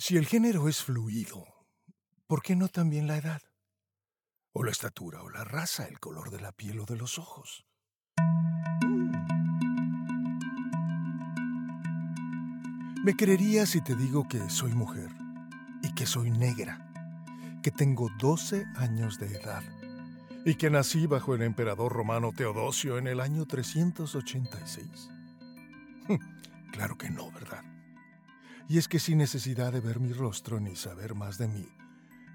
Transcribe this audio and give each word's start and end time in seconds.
Si 0.00 0.16
el 0.16 0.26
género 0.26 0.68
es 0.68 0.84
fluido, 0.84 1.44
¿por 2.28 2.40
qué 2.40 2.54
no 2.54 2.68
también 2.68 3.08
la 3.08 3.16
edad? 3.16 3.42
O 4.52 4.62
la 4.62 4.70
estatura, 4.70 5.24
o 5.24 5.28
la 5.28 5.42
raza, 5.42 5.88
el 5.88 5.98
color 5.98 6.30
de 6.30 6.40
la 6.40 6.52
piel 6.52 6.78
o 6.78 6.84
de 6.84 6.94
los 6.94 7.18
ojos. 7.18 7.66
Me 13.02 13.16
creerías 13.16 13.70
si 13.70 13.80
te 13.80 13.96
digo 13.96 14.28
que 14.28 14.48
soy 14.48 14.72
mujer 14.72 15.10
y 15.82 15.92
que 15.96 16.06
soy 16.06 16.30
negra, 16.30 16.92
que 17.64 17.72
tengo 17.72 18.08
12 18.20 18.66
años 18.76 19.18
de 19.18 19.26
edad 19.34 19.64
y 20.44 20.54
que 20.54 20.70
nací 20.70 21.08
bajo 21.08 21.34
el 21.34 21.42
emperador 21.42 21.92
romano 21.92 22.30
Teodosio 22.30 22.98
en 22.98 23.08
el 23.08 23.18
año 23.18 23.46
386. 23.46 25.10
claro 26.72 26.96
que 26.96 27.10
no, 27.10 27.32
¿verdad? 27.32 27.67
Y 28.70 28.76
es 28.76 28.86
que 28.86 28.98
sin 28.98 29.16
necesidad 29.16 29.72
de 29.72 29.80
ver 29.80 29.98
mi 29.98 30.12
rostro 30.12 30.60
ni 30.60 30.76
saber 30.76 31.14
más 31.14 31.38
de 31.38 31.48
mí, 31.48 31.66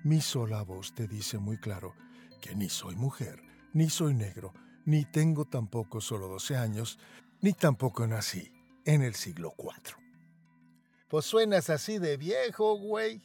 mi 0.03 0.19
sola 0.19 0.63
voz 0.63 0.95
te 0.95 1.07
dice 1.07 1.37
muy 1.37 1.59
claro 1.59 1.93
que 2.41 2.55
ni 2.55 2.69
soy 2.69 2.95
mujer, 2.95 3.39
ni 3.73 3.87
soy 3.87 4.15
negro, 4.15 4.51
ni 4.83 5.05
tengo 5.05 5.45
tampoco 5.45 6.01
solo 6.01 6.27
12 6.27 6.57
años, 6.57 6.97
ni 7.41 7.53
tampoco 7.53 8.07
nací 8.07 8.51
en 8.83 9.03
el 9.03 9.13
siglo 9.13 9.53
IV. 9.59 9.95
Pues 11.07 11.25
suenas 11.25 11.69
así 11.69 11.99
de 11.99 12.17
viejo, 12.17 12.79
güey. 12.79 13.21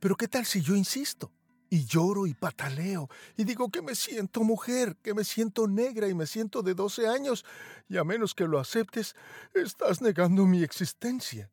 Pero 0.00 0.16
¿qué 0.16 0.26
tal 0.26 0.46
si 0.46 0.60
yo 0.60 0.74
insisto? 0.74 1.30
Y 1.70 1.84
lloro 1.84 2.26
y 2.26 2.34
pataleo, 2.34 3.08
y 3.36 3.44
digo 3.44 3.70
que 3.70 3.82
me 3.82 3.94
siento 3.94 4.42
mujer, 4.42 4.96
que 4.96 5.14
me 5.14 5.22
siento 5.22 5.68
negra 5.68 6.08
y 6.08 6.14
me 6.14 6.26
siento 6.26 6.62
de 6.62 6.74
12 6.74 7.06
años, 7.06 7.44
y 7.88 7.98
a 7.98 8.04
menos 8.04 8.34
que 8.34 8.48
lo 8.48 8.58
aceptes, 8.58 9.14
estás 9.54 10.02
negando 10.02 10.44
mi 10.44 10.64
existencia. 10.64 11.52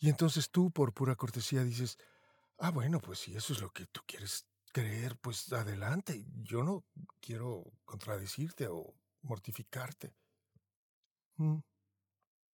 Y 0.00 0.08
entonces 0.08 0.50
tú, 0.50 0.70
por 0.70 0.94
pura 0.94 1.14
cortesía, 1.14 1.62
dices, 1.62 1.98
ah, 2.58 2.70
bueno, 2.70 3.00
pues 3.00 3.20
si 3.20 3.36
eso 3.36 3.52
es 3.52 3.60
lo 3.60 3.70
que 3.70 3.86
tú 3.86 4.00
quieres 4.06 4.46
creer, 4.72 5.16
pues 5.18 5.52
adelante. 5.52 6.24
Yo 6.42 6.64
no 6.64 6.86
quiero 7.20 7.70
contradecirte 7.84 8.66
o 8.66 8.94
mortificarte. 9.22 10.14
Mm. 11.36 11.58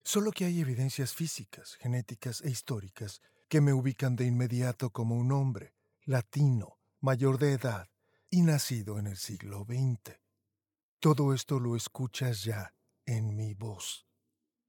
Solo 0.03 0.33
que 0.33 0.45
hay 0.45 0.61
evidencias 0.61 1.15
físicas, 1.15 1.75
genéticas 1.75 2.41
e 2.43 2.51
históricas 2.51 3.23
que 3.49 3.61
me 3.61 3.73
ubican 3.73 4.17
de 4.17 4.27
inmediato 4.27 4.91
como 4.91 5.15
un 5.17 5.31
hombre, 5.33 5.75
latino, 6.03 6.79
mayor 7.01 7.39
de 7.39 7.53
edad 7.53 7.89
y 8.29 8.43
nacido 8.43 8.99
en 8.99 9.07
el 9.07 9.17
siglo 9.17 9.65
XX. 9.65 10.19
Todo 10.99 11.33
esto 11.33 11.61
lo 11.61 11.77
escuchas 11.77 12.43
ya 12.43 12.75
en 13.05 13.37
mi 13.37 13.55
voz. 13.55 14.06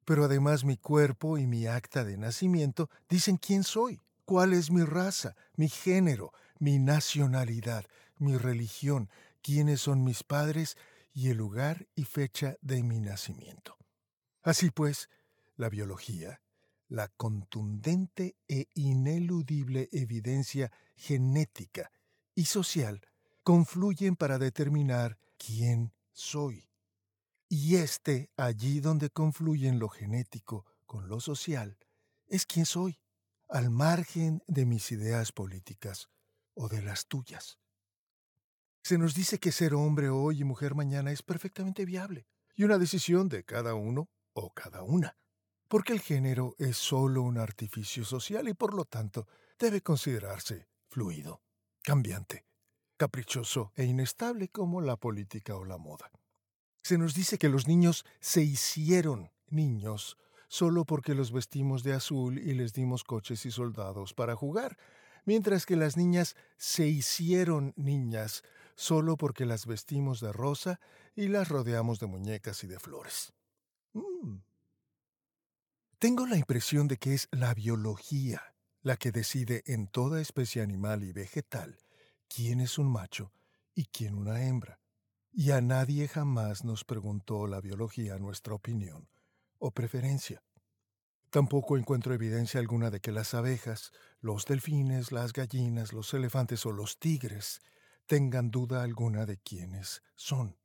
Pero 0.07 0.23
además 0.23 0.63
mi 0.63 0.77
cuerpo 0.77 1.37
y 1.37 1.47
mi 1.47 1.67
acta 1.67 2.05
de 2.05 2.15
nacimiento 2.15 2.89
dicen 3.09 3.35
quién 3.35 3.65
soy, 3.65 3.99
cuál 4.23 4.53
es 4.53 4.71
mi 4.71 4.85
raza, 4.85 5.35
mi 5.57 5.67
género, 5.67 6.31
mi 6.59 6.79
nacionalidad, 6.79 7.85
mi 8.17 8.37
religión, 8.37 9.09
quiénes 9.41 9.81
son 9.81 10.05
mis 10.05 10.23
padres 10.23 10.77
y 11.13 11.27
el 11.27 11.35
lugar 11.35 11.89
y 11.93 12.05
fecha 12.05 12.55
de 12.61 12.83
mi 12.83 13.01
nacimiento. 13.01 13.75
Así 14.43 14.71
pues, 14.71 15.09
la 15.57 15.67
biología, 15.67 16.39
la 16.87 17.09
contundente 17.09 18.37
e 18.47 18.69
ineludible 18.75 19.89
evidencia 19.91 20.71
genética 20.95 21.91
y 22.33 22.45
social 22.45 23.01
confluyen 23.43 24.15
para 24.15 24.39
determinar 24.39 25.17
quién 25.37 25.91
soy. 26.13 26.66
Y 27.49 27.77
este, 27.77 28.29
allí 28.35 28.79
donde 28.79 29.09
confluyen 29.09 29.79
lo 29.79 29.89
genético 29.89 30.65
con 30.85 31.07
lo 31.07 31.19
social, 31.19 31.77
es 32.27 32.45
quién 32.45 32.65
soy, 32.65 32.99
al 33.47 33.69
margen 33.69 34.43
de 34.47 34.65
mis 34.65 34.91
ideas 34.91 35.31
políticas 35.31 36.09
o 36.53 36.67
de 36.67 36.81
las 36.81 37.07
tuyas. 37.07 37.59
Se 38.83 38.97
nos 38.97 39.15
dice 39.15 39.39
que 39.39 39.51
ser 39.51 39.73
hombre 39.73 40.09
hoy 40.09 40.41
y 40.41 40.43
mujer 40.43 40.75
mañana 40.75 41.11
es 41.11 41.23
perfectamente 41.23 41.85
viable 41.85 42.27
y 42.55 42.63
una 42.63 42.77
decisión 42.77 43.29
de 43.29 43.43
cada 43.43 43.75
uno 43.75 44.09
o 44.33 44.51
cada 44.51 44.83
una 44.83 45.17
porque 45.67 45.93
el 45.93 45.99
género 45.99 46.55
es 46.57 46.77
solo 46.77 47.21
un 47.21 47.37
artificio 47.37 48.05
social 48.05 48.47
y 48.47 48.53
por 48.53 48.73
lo 48.73 48.85
tanto 48.85 49.27
debe 49.59 49.81
considerarse 49.81 50.67
fluido, 50.89 51.41
cambiante, 51.83 52.45
caprichoso 52.95 53.71
e 53.75 53.83
inestable 53.85 54.49
como 54.49 54.81
la 54.81 54.95
política 54.95 55.55
o 55.55 55.65
la 55.65 55.77
moda. 55.77 56.09
Se 56.87 56.97
nos 56.97 57.13
dice 57.13 57.37
que 57.37 57.49
los 57.49 57.67
niños 57.67 58.05
se 58.21 58.43
hicieron 58.43 59.29
niños 59.49 60.17
solo 60.47 60.85
porque 60.85 61.15
los 61.15 61.33
vestimos 61.33 61.83
de 61.83 61.91
azul 61.91 62.39
y 62.39 62.53
les 62.53 62.71
dimos 62.71 63.03
coches 63.03 63.45
y 63.45 63.51
soldados 63.51 64.13
para 64.13 64.37
jugar, 64.37 64.77
mientras 65.25 65.65
que 65.65 65.75
las 65.75 65.97
niñas 65.97 66.37
se 66.55 66.87
hicieron 66.87 67.73
niñas 67.75 68.41
solo 68.77 69.17
porque 69.17 69.45
las 69.45 69.65
vestimos 69.65 70.21
de 70.21 70.31
rosa 70.31 70.79
y 71.13 71.27
las 71.27 71.49
rodeamos 71.49 71.99
de 71.99 72.07
muñecas 72.07 72.63
y 72.63 72.67
de 72.67 72.79
flores. 72.79 73.33
Mm. 73.91 74.37
Tengo 75.99 76.25
la 76.25 76.37
impresión 76.37 76.87
de 76.87 76.95
que 76.95 77.15
es 77.15 77.27
la 77.31 77.53
biología 77.53 78.55
la 78.81 78.95
que 78.95 79.11
decide 79.11 79.61
en 79.65 79.87
toda 79.87 80.21
especie 80.21 80.61
animal 80.61 81.03
y 81.03 81.11
vegetal 81.11 81.79
quién 82.33 82.61
es 82.61 82.77
un 82.77 82.89
macho 82.89 83.33
y 83.75 83.87
quién 83.87 84.15
una 84.15 84.41
hembra. 84.41 84.79
Y 85.39 85.51
a 85.51 85.61
nadie 85.61 86.07
jamás 86.07 86.63
nos 86.63 86.83
preguntó 86.83 87.45
la 87.45 87.61
biología 87.61 88.17
nuestra 88.17 88.55
opinión 88.55 89.07
o 89.59 89.69
preferencia. 89.69 90.41
Tampoco 91.29 91.77
encuentro 91.77 92.15
evidencia 92.15 92.59
alguna 92.59 92.89
de 92.89 93.01
que 93.01 93.11
las 93.11 93.35
abejas, 93.35 93.91
los 94.19 94.45
delfines, 94.45 95.11
las 95.11 95.33
gallinas, 95.33 95.93
los 95.93 96.11
elefantes 96.15 96.65
o 96.65 96.71
los 96.71 96.97
tigres 96.97 97.59
tengan 98.07 98.49
duda 98.49 98.81
alguna 98.81 99.27
de 99.27 99.37
quiénes 99.37 100.01
son. 100.15 100.57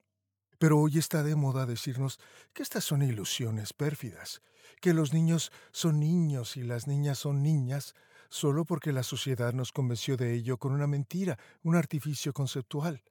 Pero 0.56 0.81
hoy 0.81 0.97
está 0.97 1.22
de 1.22 1.37
moda 1.37 1.66
decirnos 1.66 2.19
que 2.54 2.62
estas 2.62 2.83
son 2.83 3.03
ilusiones 3.03 3.75
pérfidas, 3.75 4.41
que 4.81 4.94
los 4.94 5.12
niños 5.12 5.53
son 5.72 6.00
niños 6.00 6.56
y 6.56 6.62
las 6.62 6.87
niñas 6.87 7.19
son 7.19 7.43
niñas, 7.43 7.94
solo 8.31 8.65
porque 8.65 8.93
la 8.93 9.03
sociedad 9.03 9.53
nos 9.53 9.71
convenció 9.71 10.16
de 10.16 10.33
ello 10.33 10.56
con 10.56 10.72
una 10.72 10.87
mentira, 10.87 11.39
un 11.62 11.77
artificio 11.77 12.33
conceptual, 12.33 13.03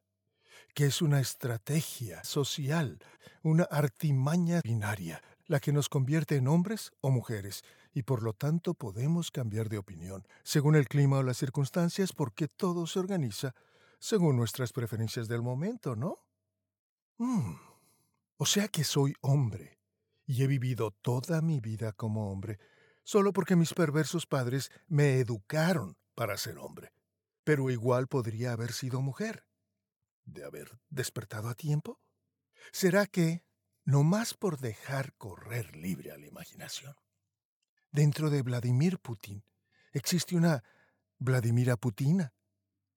que 0.73 0.85
es 0.85 1.01
una 1.01 1.19
estrategia 1.19 2.23
social, 2.23 2.99
una 3.43 3.63
artimaña 3.63 4.61
binaria, 4.63 5.21
la 5.47 5.59
que 5.59 5.73
nos 5.73 5.89
convierte 5.89 6.35
en 6.35 6.47
hombres 6.47 6.91
o 7.01 7.11
mujeres, 7.11 7.63
y 7.93 8.03
por 8.03 8.23
lo 8.23 8.33
tanto 8.33 8.73
podemos 8.73 9.31
cambiar 9.31 9.69
de 9.69 9.77
opinión, 9.77 10.25
según 10.43 10.75
el 10.75 10.87
clima 10.87 11.17
o 11.17 11.23
las 11.23 11.37
circunstancias, 11.37 12.13
porque 12.13 12.47
todo 12.47 12.87
se 12.87 12.99
organiza 12.99 13.53
según 13.99 14.37
nuestras 14.37 14.73
preferencias 14.73 15.27
del 15.27 15.41
momento, 15.41 15.95
¿no? 15.95 16.17
Mm. 17.17 17.55
O 18.37 18.45
sea 18.45 18.67
que 18.67 18.83
soy 18.83 19.13
hombre, 19.21 19.77
y 20.25 20.43
he 20.43 20.47
vivido 20.47 20.91
toda 20.91 21.41
mi 21.41 21.59
vida 21.59 21.91
como 21.91 22.31
hombre, 22.31 22.57
solo 23.03 23.33
porque 23.33 23.55
mis 23.55 23.73
perversos 23.73 24.25
padres 24.25 24.71
me 24.87 25.19
educaron 25.19 25.97
para 26.15 26.37
ser 26.37 26.57
hombre. 26.57 26.93
Pero 27.43 27.69
igual 27.69 28.07
podría 28.07 28.53
haber 28.53 28.71
sido 28.71 29.01
mujer. 29.01 29.43
¿De 30.31 30.45
haber 30.45 30.79
despertado 30.89 31.49
a 31.49 31.55
tiempo? 31.55 31.99
¿Será 32.71 33.05
que, 33.05 33.43
no 33.83 34.03
más 34.03 34.33
por 34.33 34.59
dejar 34.59 35.13
correr 35.15 35.75
libre 35.75 36.13
a 36.13 36.17
la 36.17 36.25
imaginación? 36.25 36.95
Dentro 37.91 38.29
de 38.29 38.41
Vladimir 38.41 38.97
Putin 38.99 39.43
existe 39.91 40.37
una 40.37 40.63
Vladimira 41.17 41.75
Putina, 41.75 42.33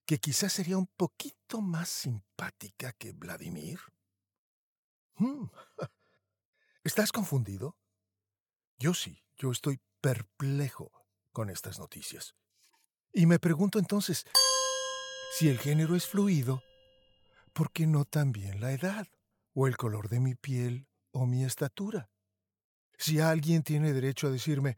que 0.05 0.17
quizás 0.19 0.53
sería 0.53 0.77
un 0.77 0.87
poquito 0.87 1.59
más 1.59 1.89
simpática 1.89 2.93
que 2.93 3.11
Vladimir. 3.11 3.79
Hmm. 5.15 5.47
¿Estás 6.85 7.11
confundido? 7.11 7.77
Yo 8.77 8.93
sí, 8.93 9.25
yo 9.35 9.51
estoy 9.51 9.81
perplejo 9.99 11.05
con 11.33 11.49
estas 11.49 11.79
noticias. 11.79 12.33
Y 13.11 13.25
me 13.25 13.39
pregunto 13.39 13.77
entonces, 13.77 14.25
si 15.37 15.49
el 15.49 15.59
género 15.59 15.97
es 15.97 16.07
fluido, 16.07 16.63
¿por 17.55 17.71
qué 17.71 17.87
no 17.87 18.05
también 18.05 18.61
la 18.61 18.73
edad, 18.73 19.07
o 19.55 19.65
el 19.65 19.77
color 19.77 20.09
de 20.09 20.19
mi 20.19 20.35
piel, 20.35 20.87
o 21.11 21.25
mi 21.25 21.43
estatura? 21.43 22.11
Si 22.99 23.19
alguien 23.19 23.63
tiene 23.63 23.93
derecho 23.93 24.27
a 24.27 24.29
decirme, 24.29 24.77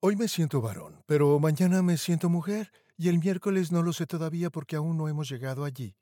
hoy 0.00 0.16
me 0.16 0.28
siento 0.28 0.60
varón, 0.60 1.02
pero 1.06 1.38
mañana 1.38 1.80
me 1.80 1.96
siento 1.96 2.28
mujer, 2.28 2.70
y 2.98 3.08
el 3.08 3.18
miércoles 3.18 3.72
no 3.72 3.82
lo 3.82 3.94
sé 3.94 4.06
todavía 4.06 4.50
porque 4.50 4.76
aún 4.76 4.98
no 4.98 5.08
hemos 5.08 5.30
llegado 5.30 5.64
allí 5.64 5.96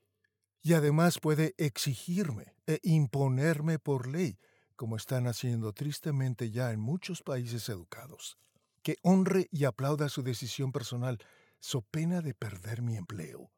y 0.67 0.75
además 0.75 1.21
puede 1.21 1.55
exigirme 1.59 2.57
e 2.67 2.81
imponerme 2.83 3.79
por 3.79 4.09
ley, 4.09 4.37
como 4.75 4.97
están 4.97 5.29
haciendo 5.29 5.73
tristemente 5.73 6.51
ya 6.51 6.73
en 6.73 6.81
muchos 6.81 7.23
países 7.23 7.69
educados, 7.69 8.37
que 8.83 8.97
honre 9.03 9.47
y 9.53 9.63
aplauda 9.63 10.09
su 10.09 10.25
decisión 10.25 10.73
personal, 10.73 11.19
so 11.61 11.83
pena 11.83 12.21
de 12.21 12.35
perder 12.35 12.83
mi 12.83 12.97
empleo. 12.97 13.53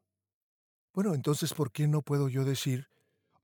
Bueno, 0.93 1.13
entonces, 1.13 1.53
¿por 1.53 1.71
qué 1.71 1.87
no 1.87 2.01
puedo 2.01 2.29
yo 2.29 2.43
decir, 2.43 2.89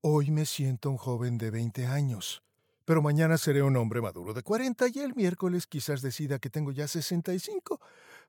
hoy 0.02 0.32
me 0.32 0.46
siento 0.46 0.90
un 0.90 0.98
joven 0.98 1.38
de 1.38 1.52
20 1.52 1.86
años, 1.86 2.42
Pero 2.88 3.02
mañana 3.02 3.40
seré 3.40 3.64
un 3.64 3.78
hombre 3.78 4.00
maduro 4.00 4.32
de 4.36 4.44
40 4.44 4.90
y 4.94 5.00
el 5.00 5.16
miércoles 5.16 5.66
quizás 5.66 6.04
decida 6.04 6.38
que 6.38 6.52
tengo 6.52 6.72
ya 6.72 6.88
65 6.88 7.80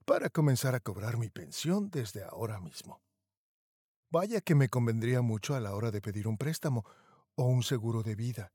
para 0.07 0.31
comenzar 0.31 0.75
a 0.75 0.81
cobrar 0.81 1.19
mi 1.19 1.29
pensión 1.29 1.91
desde 1.91 2.25
ahora 2.25 2.59
mismo. 2.59 3.03
Vaya 4.11 4.41
que 4.41 4.55
me 4.55 4.71
convendría 4.71 5.21
mucho 5.21 5.55
a 5.55 5.61
la 5.61 5.75
hora 5.75 5.91
de 5.91 6.01
pedir 6.01 6.27
un 6.27 6.39
préstamo 6.39 6.87
o 7.35 7.45
un 7.45 7.63
seguro 7.63 8.03
de 8.03 8.15
vida. 8.15 8.55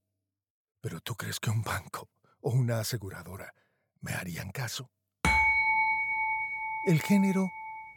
Pero 0.82 1.02
¿tú 1.02 1.14
crees 1.14 1.40
que 1.40 1.52
un 1.52 1.62
banco 1.62 2.10
o 2.40 2.50
una 2.50 2.80
aseguradora 2.80 3.54
me 4.00 4.14
harían 4.14 4.50
caso? 4.52 4.90
El 6.88 7.00
género 7.00 7.48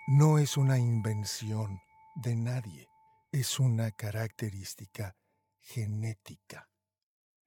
no 0.07 0.39
es 0.39 0.59
una 0.59 0.79
invención 0.79 1.81
de 2.15 2.37
nadie, 2.37 2.89
es 3.33 3.59
una 3.59 3.91
característica 3.91 5.17
genética. 5.61 6.69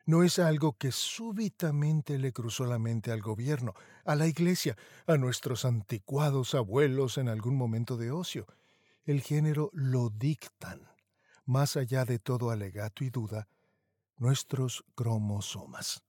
No 0.05 0.23
es 0.23 0.39
algo 0.39 0.77
que 0.77 0.91
súbitamente 0.91 2.17
le 2.17 2.31
cruzó 2.31 2.65
la 2.65 2.79
mente 2.79 3.11
al 3.11 3.21
gobierno, 3.21 3.73
a 4.05 4.15
la 4.15 4.27
iglesia, 4.27 4.77
a 5.05 5.17
nuestros 5.17 5.65
anticuados 5.65 6.55
abuelos 6.55 7.17
en 7.17 7.27
algún 7.27 7.57
momento 7.57 7.97
de 7.97 8.11
ocio. 8.11 8.47
El 9.03 9.21
género 9.21 9.69
lo 9.73 10.09
dictan, 10.09 10.89
más 11.45 11.75
allá 11.75 12.05
de 12.05 12.19
todo 12.19 12.51
alegato 12.51 13.03
y 13.03 13.09
duda, 13.09 13.49
nuestros 14.15 14.85
cromosomas. 14.95 16.03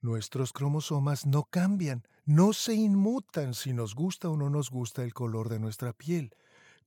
Nuestros 0.00 0.52
cromosomas 0.52 1.26
no 1.26 1.44
cambian, 1.44 2.08
no 2.24 2.52
se 2.52 2.74
inmutan 2.74 3.54
si 3.54 3.72
nos 3.72 3.94
gusta 3.94 4.28
o 4.30 4.36
no 4.36 4.50
nos 4.50 4.70
gusta 4.70 5.04
el 5.04 5.12
color 5.12 5.48
de 5.48 5.60
nuestra 5.60 5.92
piel, 5.92 6.34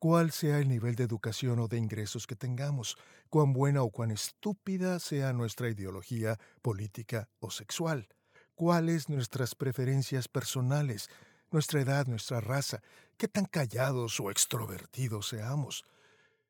cuál 0.05 0.31
sea 0.31 0.59
el 0.59 0.69
nivel 0.69 0.93
de 0.93 1.03
educación 1.03 1.57
o 1.57 1.67
de 1.67 1.79
ingresos 1.79 2.27
que 2.27 2.35
tengamos, 2.35 2.95
cuán 3.27 3.53
buena 3.53 3.81
o 3.81 3.89
cuán 3.89 4.11
estúpida 4.11 4.99
sea 4.99 5.33
nuestra 5.33 5.67
ideología 5.67 6.39
política 6.61 7.27
o 7.39 7.49
sexual, 7.49 8.07
cuáles 8.53 9.09
nuestras 9.09 9.55
preferencias 9.55 10.27
personales, 10.27 11.09
nuestra 11.49 11.81
edad, 11.81 12.05
nuestra 12.05 12.39
raza, 12.39 12.83
qué 13.17 13.27
tan 13.27 13.45
callados 13.45 14.19
o 14.19 14.29
extrovertidos 14.29 15.29
seamos. 15.29 15.83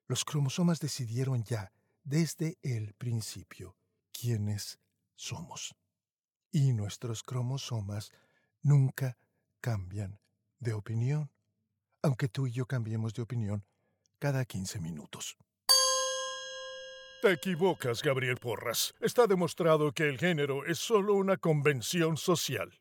Los 0.10 0.25
cromosomas 0.25 0.81
decidieron 0.81 1.46
ya, 1.46 1.72
desde 2.04 2.57
el 2.62 2.94
principio, 2.94 3.78
quiénes 4.12 4.80
somos. 5.16 5.74
Y 6.52 6.74
nuestros 6.74 7.24
cromosomas 7.24 8.12
nunca 8.62 9.18
cambian 9.62 10.19
de 10.60 10.74
opinión, 10.74 11.31
aunque 12.06 12.30
tú 12.30 12.46
y 12.46 12.52
yo 12.52 12.68
cambiemos 12.68 13.16
de 13.16 13.24
opinión 13.24 13.66
cada 14.19 14.46
15 14.46 14.80
minutos. 14.80 15.38
Te 17.24 17.31
equivocas, 17.31 18.04
Gabriel 18.04 18.38
Porras. 18.38 18.94
Está 19.00 19.25
demostrado 19.25 19.92
que 19.92 20.07
el 20.07 20.19
género 20.19 20.66
es 20.66 20.78
solo 20.78 21.16
una 21.16 21.38
convención 21.38 22.16
social. 22.18 22.80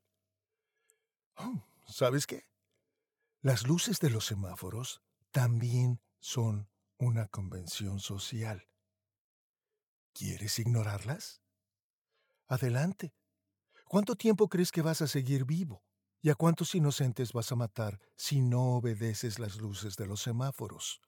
Oh, 1.36 1.64
¿Sabes 1.86 2.26
qué? 2.26 2.44
Las 3.40 3.66
luces 3.66 3.98
de 3.98 4.10
los 4.10 4.26
semáforos 4.26 5.00
también 5.30 6.00
son 6.20 6.68
una 6.98 7.26
convención 7.28 8.00
social. 8.00 8.68
¿Quieres 10.12 10.58
ignorarlas? 10.58 11.40
Adelante. 12.46 13.14
¿Cuánto 13.86 14.16
tiempo 14.16 14.50
crees 14.50 14.70
que 14.70 14.82
vas 14.82 15.00
a 15.00 15.06
seguir 15.06 15.46
vivo? 15.46 15.82
¿Y 16.24 16.30
a 16.30 16.34
cuántos 16.34 16.74
inocentes 16.74 17.34
vas 17.34 17.52
a 17.52 17.54
matar 17.54 18.00
si 18.16 18.40
no 18.40 18.76
obedeces 18.76 19.38
las 19.38 19.56
luces 19.56 19.94
de 19.96 20.06
los 20.06 20.22
semáforos? 20.22 21.02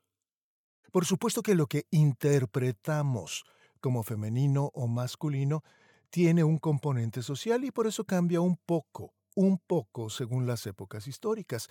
Por 0.92 1.06
supuesto 1.06 1.42
que 1.42 1.54
lo 1.54 1.68
que 1.68 1.86
interpretamos 1.90 3.46
como 3.80 4.02
femenino 4.02 4.70
o 4.74 4.86
masculino 4.88 5.64
tiene 6.10 6.44
un 6.44 6.58
componente 6.58 7.22
social 7.22 7.64
y 7.64 7.70
por 7.70 7.86
eso 7.86 8.04
cambia 8.04 8.42
un 8.42 8.58
poco, 8.58 9.14
un 9.34 9.56
poco 9.56 10.10
según 10.10 10.46
las 10.46 10.66
épocas 10.66 11.06
históricas, 11.06 11.68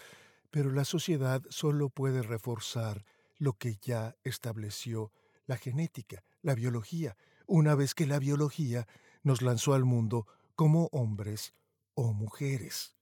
pero 0.50 0.72
la 0.72 0.84
sociedad 0.84 1.44
solo 1.50 1.90
puede 1.90 2.24
reforzar 2.24 3.06
lo 3.38 3.54
que 3.54 3.78
ya 3.80 4.16
estableció 4.24 5.12
la 5.46 5.58
genética, 5.58 6.24
la 6.42 6.56
biología, 6.56 7.16
una 7.46 7.76
vez 7.76 7.94
que 7.94 8.08
la 8.08 8.18
biología 8.18 8.88
nos 9.22 9.44
lanzó 9.44 9.76
al 9.76 9.86
mundo 9.86 10.26
como 10.56 10.90
hombres 10.92 11.54
o 11.94 12.12
mujeres. 12.12 12.95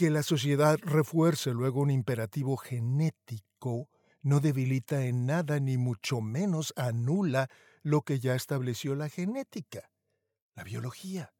Que 0.00 0.08
la 0.08 0.22
sociedad 0.22 0.78
refuerce 0.80 1.52
luego 1.52 1.82
un 1.82 1.90
imperativo 1.90 2.56
genético 2.56 3.90
no 4.22 4.40
debilita 4.40 5.04
en 5.04 5.26
nada 5.26 5.60
ni 5.60 5.76
mucho 5.76 6.22
menos 6.22 6.72
anula 6.74 7.50
lo 7.82 8.00
que 8.00 8.18
ya 8.18 8.34
estableció 8.34 8.94
la 8.94 9.10
genética, 9.10 9.90
la 10.54 10.64
biología. 10.64 11.34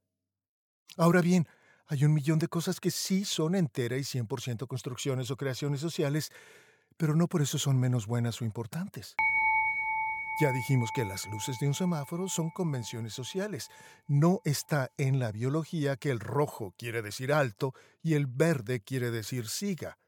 Ahora 0.98 1.22
bien, 1.22 1.48
hay 1.86 2.04
un 2.04 2.12
millón 2.12 2.38
de 2.38 2.48
cosas 2.48 2.80
que 2.80 2.90
sí 2.90 3.24
son 3.24 3.54
entera 3.54 3.96
y 3.96 4.02
100% 4.02 4.66
construcciones 4.66 5.30
o 5.30 5.38
creaciones 5.38 5.80
sociales, 5.80 6.30
pero 6.98 7.16
no 7.16 7.28
por 7.28 7.40
eso 7.40 7.56
son 7.56 7.80
menos 7.80 8.06
buenas 8.06 8.42
o 8.42 8.44
importantes. 8.44 9.16
Ya 10.40 10.52
dijimos 10.52 10.90
que 10.90 11.04
las 11.04 11.26
luces 11.26 11.58
de 11.58 11.66
un 11.66 11.74
semáforo 11.74 12.26
son 12.26 12.48
convenciones 12.48 13.12
sociales. 13.12 13.68
No 14.06 14.40
está 14.46 14.90
en 14.96 15.18
la 15.18 15.32
biología 15.32 15.98
que 15.98 16.10
el 16.10 16.18
rojo 16.18 16.72
quiere 16.78 17.02
decir 17.02 17.30
alto 17.30 17.74
y 18.02 18.14
el 18.14 18.26
verde 18.26 18.80
quiere 18.80 19.10
decir 19.10 19.48
siga. 19.48 19.98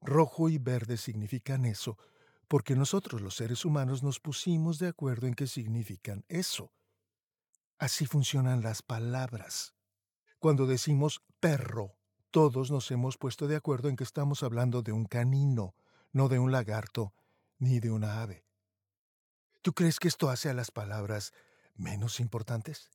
Rojo 0.00 0.48
y 0.48 0.58
verde 0.58 0.96
significan 0.96 1.64
eso 1.64 1.98
porque 2.46 2.76
nosotros 2.76 3.20
los 3.20 3.34
seres 3.34 3.64
humanos 3.64 4.04
nos 4.04 4.20
pusimos 4.20 4.78
de 4.78 4.86
acuerdo 4.86 5.26
en 5.26 5.34
qué 5.34 5.48
significan 5.48 6.24
eso. 6.28 6.72
Así 7.76 8.06
funcionan 8.06 8.62
las 8.62 8.82
palabras. 8.82 9.74
Cuando 10.38 10.66
decimos 10.66 11.20
perro, 11.40 11.96
todos 12.30 12.70
nos 12.70 12.88
hemos 12.92 13.18
puesto 13.18 13.48
de 13.48 13.56
acuerdo 13.56 13.88
en 13.88 13.96
que 13.96 14.04
estamos 14.04 14.44
hablando 14.44 14.82
de 14.82 14.92
un 14.92 15.06
canino, 15.06 15.74
no 16.12 16.28
de 16.28 16.38
un 16.38 16.52
lagarto 16.52 17.12
ni 17.58 17.80
de 17.80 17.90
una 17.90 18.22
ave. 18.22 18.49
¿Tú 19.62 19.74
crees 19.74 19.98
que 19.98 20.08
esto 20.08 20.30
hace 20.30 20.48
a 20.48 20.54
las 20.54 20.70
palabras 20.70 21.34
menos 21.74 22.18
importantes? 22.18 22.88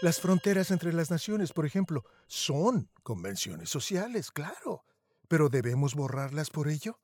Las 0.00 0.18
fronteras 0.18 0.70
entre 0.70 0.94
las 0.94 1.10
naciones, 1.10 1.52
por 1.52 1.66
ejemplo, 1.66 2.04
son 2.26 2.90
convenciones 3.02 3.68
sociales, 3.68 4.30
claro, 4.30 4.84
pero 5.28 5.50
¿debemos 5.50 5.94
borrarlas 5.94 6.48
por 6.48 6.68
ello? 6.68 7.00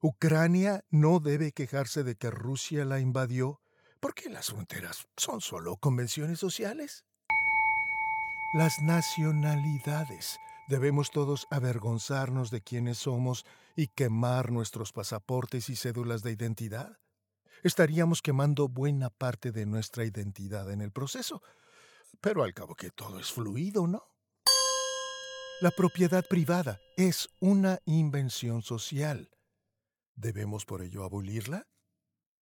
Ucrania 0.00 0.84
no 0.90 1.18
debe 1.18 1.50
quejarse 1.52 2.04
de 2.04 2.14
que 2.14 2.30
Rusia 2.30 2.84
la 2.84 3.00
invadió, 3.00 3.60
porque 3.98 4.28
las 4.30 4.46
fronteras 4.46 5.08
son 5.16 5.40
solo 5.40 5.76
convenciones 5.76 6.38
sociales. 6.38 7.04
Las 8.52 8.80
nacionalidades. 8.82 10.38
Debemos 10.68 11.10
todos 11.10 11.46
avergonzarnos 11.50 12.50
de 12.50 12.62
quiénes 12.62 12.98
somos 12.98 13.44
y 13.74 13.88
quemar 13.88 14.52
nuestros 14.52 14.92
pasaportes 14.92 15.68
y 15.68 15.76
cédulas 15.76 16.22
de 16.22 16.32
identidad 16.32 16.98
estaríamos 17.64 18.22
quemando 18.22 18.68
buena 18.68 19.10
parte 19.10 19.50
de 19.50 19.66
nuestra 19.66 20.04
identidad 20.04 20.70
en 20.70 20.80
el 20.80 20.92
proceso. 20.92 21.42
Pero 22.20 22.44
al 22.44 22.54
cabo 22.54 22.74
que 22.76 22.90
todo 22.90 23.18
es 23.18 23.32
fluido, 23.32 23.86
¿no? 23.86 24.04
La 25.60 25.70
propiedad 25.70 26.24
privada 26.28 26.78
es 26.96 27.28
una 27.40 27.80
invención 27.86 28.62
social. 28.62 29.30
¿Debemos 30.14 30.66
por 30.66 30.82
ello 30.82 31.04
abolirla? 31.04 31.66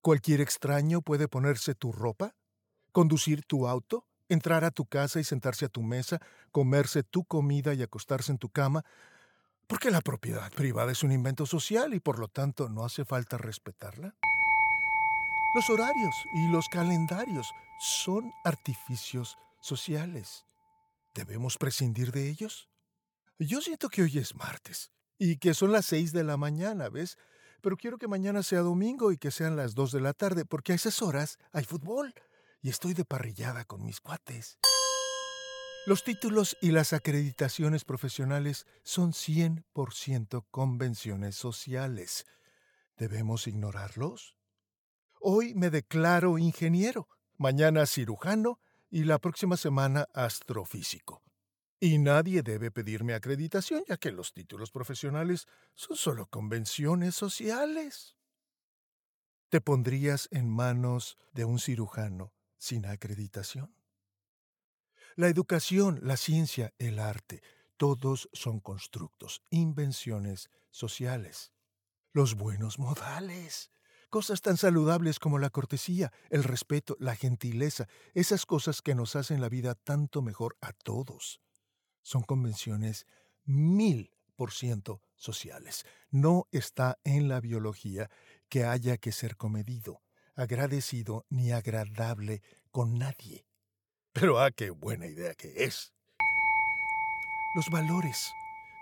¿Cualquier 0.00 0.40
extraño 0.40 1.02
puede 1.02 1.28
ponerse 1.28 1.74
tu 1.74 1.92
ropa? 1.92 2.34
¿Conducir 2.90 3.44
tu 3.44 3.68
auto? 3.68 4.08
¿Entrar 4.28 4.64
a 4.64 4.70
tu 4.70 4.86
casa 4.86 5.20
y 5.20 5.24
sentarse 5.24 5.66
a 5.66 5.68
tu 5.68 5.82
mesa? 5.82 6.20
¿Comerse 6.50 7.04
tu 7.04 7.24
comida 7.24 7.74
y 7.74 7.82
acostarse 7.82 8.32
en 8.32 8.38
tu 8.38 8.48
cama? 8.48 8.84
Porque 9.68 9.90
la 9.90 10.00
propiedad 10.00 10.50
privada 10.52 10.90
es 10.90 11.02
un 11.02 11.12
invento 11.12 11.46
social 11.46 11.94
y 11.94 12.00
por 12.00 12.18
lo 12.18 12.28
tanto 12.28 12.68
no 12.68 12.84
hace 12.84 13.04
falta 13.04 13.38
respetarla. 13.38 14.16
Los 15.54 15.68
horarios 15.68 16.14
y 16.32 16.48
los 16.48 16.66
calendarios 16.70 17.52
son 17.78 18.32
artificios 18.42 19.36
sociales. 19.60 20.46
¿Debemos 21.14 21.58
prescindir 21.58 22.10
de 22.10 22.30
ellos? 22.30 22.70
Yo 23.38 23.60
siento 23.60 23.90
que 23.90 24.00
hoy 24.00 24.16
es 24.16 24.34
martes 24.34 24.92
y 25.18 25.36
que 25.36 25.52
son 25.52 25.70
las 25.70 25.84
seis 25.84 26.12
de 26.12 26.24
la 26.24 26.38
mañana, 26.38 26.88
¿ves? 26.88 27.18
Pero 27.60 27.76
quiero 27.76 27.98
que 27.98 28.08
mañana 28.08 28.42
sea 28.42 28.60
domingo 28.60 29.12
y 29.12 29.18
que 29.18 29.30
sean 29.30 29.54
las 29.54 29.74
dos 29.74 29.92
de 29.92 30.00
la 30.00 30.14
tarde, 30.14 30.46
porque 30.46 30.72
a 30.72 30.74
esas 30.74 31.02
horas 31.02 31.38
hay 31.52 31.64
fútbol 31.64 32.14
y 32.62 32.70
estoy 32.70 32.94
de 32.94 33.04
parrillada 33.04 33.66
con 33.66 33.84
mis 33.84 34.00
cuates. 34.00 34.58
Los 35.84 36.02
títulos 36.02 36.56
y 36.62 36.70
las 36.70 36.94
acreditaciones 36.94 37.84
profesionales 37.84 38.66
son 38.84 39.12
100% 39.12 40.46
convenciones 40.50 41.36
sociales. 41.36 42.24
¿Debemos 42.96 43.46
ignorarlos? 43.46 44.34
Hoy 45.24 45.54
me 45.54 45.70
declaro 45.70 46.36
ingeniero, 46.36 47.08
mañana 47.38 47.86
cirujano 47.86 48.58
y 48.90 49.04
la 49.04 49.20
próxima 49.20 49.56
semana 49.56 50.08
astrofísico. 50.14 51.22
Y 51.78 51.98
nadie 51.98 52.42
debe 52.42 52.72
pedirme 52.72 53.14
acreditación, 53.14 53.84
ya 53.86 53.98
que 53.98 54.10
los 54.10 54.32
títulos 54.32 54.72
profesionales 54.72 55.46
son 55.76 55.96
solo 55.96 56.26
convenciones 56.26 57.14
sociales. 57.14 58.16
¿Te 59.48 59.60
pondrías 59.60 60.28
en 60.32 60.50
manos 60.50 61.16
de 61.32 61.44
un 61.44 61.60
cirujano 61.60 62.32
sin 62.58 62.84
acreditación? 62.84 63.72
La 65.14 65.28
educación, 65.28 66.00
la 66.02 66.16
ciencia, 66.16 66.74
el 66.78 66.98
arte, 66.98 67.44
todos 67.76 68.28
son 68.32 68.58
constructos, 68.58 69.44
invenciones 69.50 70.50
sociales. 70.72 71.52
Los 72.12 72.34
buenos 72.34 72.80
modales, 72.80 73.70
cosas 74.12 74.42
tan 74.42 74.58
saludables 74.58 75.18
como 75.18 75.38
la 75.38 75.48
cortesía, 75.48 76.12
el 76.28 76.44
respeto, 76.44 76.98
la 77.00 77.16
gentileza, 77.16 77.88
esas 78.12 78.44
cosas 78.44 78.82
que 78.82 78.94
nos 78.94 79.16
hacen 79.16 79.40
la 79.40 79.48
vida 79.48 79.74
tanto 79.74 80.20
mejor 80.20 80.58
a 80.60 80.74
todos. 80.74 81.40
Son 82.02 82.22
convenciones 82.22 83.06
mil 83.46 84.10
por 84.36 84.52
ciento 84.52 85.00
sociales. 85.16 85.86
No 86.10 86.46
está 86.52 86.98
en 87.04 87.30
la 87.30 87.40
biología 87.40 88.10
que 88.50 88.66
haya 88.66 88.98
que 88.98 89.12
ser 89.12 89.38
comedido, 89.38 90.02
agradecido 90.34 91.24
ni 91.30 91.50
agradable 91.52 92.42
con 92.70 92.98
nadie. 92.98 93.46
Pero 94.12 94.38
ah, 94.38 94.50
qué 94.50 94.68
buena 94.68 95.06
idea 95.06 95.34
que 95.34 95.64
es. 95.64 95.94
Los 97.54 97.70
valores, 97.70 98.30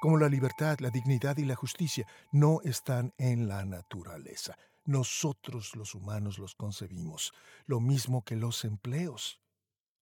como 0.00 0.18
la 0.18 0.28
libertad, 0.28 0.80
la 0.80 0.90
dignidad 0.90 1.36
y 1.36 1.44
la 1.44 1.54
justicia, 1.54 2.04
no 2.32 2.60
están 2.64 3.14
en 3.16 3.46
la 3.46 3.64
naturaleza. 3.64 4.56
Nosotros 4.90 5.76
los 5.76 5.94
humanos 5.94 6.40
los 6.40 6.56
concebimos, 6.56 7.32
lo 7.66 7.78
mismo 7.78 8.24
que 8.24 8.34
los 8.34 8.64
empleos. 8.64 9.40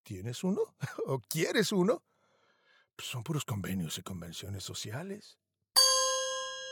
¿Tienes 0.03 0.43
uno? 0.43 0.63
¿O 1.07 1.21
quieres 1.21 1.73
uno? 1.73 2.03
Son 2.97 3.23
puros 3.23 3.45
convenios 3.45 3.99
y 3.99 4.03
convenciones 4.03 4.65
sociales. 4.65 5.37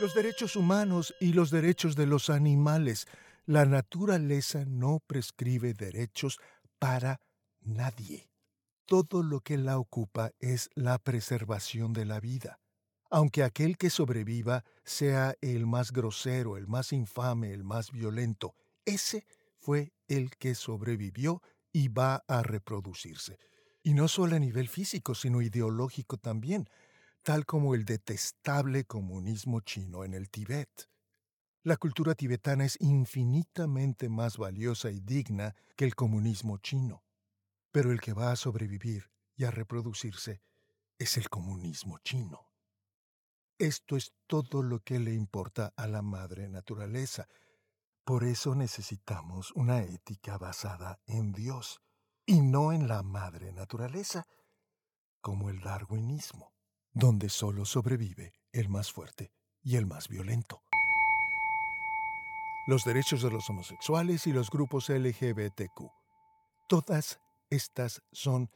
Los 0.01 0.15
derechos 0.15 0.57
humanos 0.57 1.15
y 1.21 1.35
los 1.35 1.51
derechos 1.51 1.95
de 1.95 2.07
los 2.07 2.31
animales. 2.31 3.07
La 3.45 3.67
naturaleza 3.67 4.65
no 4.65 5.03
prescribe 5.07 5.75
derechos 5.75 6.39
para 6.79 7.21
nadie. 7.61 8.31
Todo 8.87 9.23
lo 9.23 9.43
que 9.43 9.59
la 9.59 9.79
ocupa 9.79 10.31
es 10.41 10.71
la 10.75 10.97
preservación 10.99 11.93
de 11.93 12.07
la 12.07 12.19
vida. 12.21 12.61
Aunque 13.11 13.43
aquel 13.43 13.77
que 13.77 13.91
sobreviva 13.91 14.65
sea 14.85 15.35
el 15.41 15.67
más 15.67 15.93
grosero, 15.93 16.57
el 16.57 16.67
más 16.67 16.93
infame, 16.93 17.53
el 17.53 17.63
más 17.63 17.93
violento, 17.93 18.55
ese 18.85 19.27
fue 19.59 19.93
el 20.09 20.31
que 20.37 20.55
sobrevivió 20.55 21.43
y 21.73 21.89
va 21.89 22.25
a 22.27 22.43
reproducirse. 22.43 23.39
Y 23.83 23.95
no 23.95 24.09
solo 24.09 24.37
a 24.37 24.39
nivel 24.39 24.69
físico, 24.69 25.15
sino 25.15 25.43
ideológico 25.43 26.17
también, 26.17 26.69
tal 27.23 27.47
como 27.47 27.75
el 27.75 27.85
detestable 27.85 28.85
comunismo 28.85 29.61
chino 29.61 30.05
en 30.05 30.15
el 30.15 30.29
Tíbet. 30.29 30.89
La 31.63 31.77
cultura 31.77 32.15
tibetana 32.15 32.65
es 32.65 32.77
infinitamente 32.81 34.09
más 34.09 34.39
valiosa 34.39 34.91
y 34.91 35.01
digna 35.01 35.55
que 35.77 35.85
el 35.85 35.97
comunismo 35.97 36.59
chino. 36.59 37.03
Pero 37.73 37.91
el 37.91 38.01
que 38.01 38.13
va 38.13 38.31
a 38.31 38.37
sobrevivir 38.37 39.11
y 39.35 39.45
a 39.45 39.51
reproducirse 39.51 40.41
es 40.99 41.17
el 41.17 41.29
comunismo 41.29 41.99
chino. 41.99 42.46
Esto 43.59 43.97
es 43.97 44.13
todo 44.27 44.63
lo 44.63 44.81
que 44.81 44.99
le 44.99 45.15
importa 45.15 45.73
a 45.77 45.87
la 45.87 46.03
madre 46.03 46.47
naturaleza. 46.47 47.27
Por 48.05 48.25
eso 48.25 48.55
necesitamos 48.55 49.51
una 49.53 49.83
ética 49.83 50.37
basada 50.37 51.01
en 51.07 51.33
Dios 51.33 51.81
y 52.27 52.43
no 52.43 52.73
en 52.73 52.87
la 52.87 53.03
madre 53.03 53.53
naturaleza, 53.53 54.27
como 55.23 55.49
el 55.49 55.61
darwinismo, 55.61 56.53
donde 56.93 57.31
solo 57.31 57.65
sobrevive 57.65 58.35
el 58.53 58.69
más 58.69 58.93
fuerte 58.93 59.33
y 59.63 59.77
el 59.77 59.87
más 59.87 60.09
violento. 60.09 60.63
Los 62.67 62.85
derechos 62.85 63.23
de 63.23 63.31
los 63.31 63.49
homosexuales 63.49 64.27
y 64.27 64.33
los 64.33 64.51
grupos 64.51 64.91
LGBTQ. 64.91 65.91
Todas 66.69 67.21
estas 67.49 68.03
son 68.13 68.51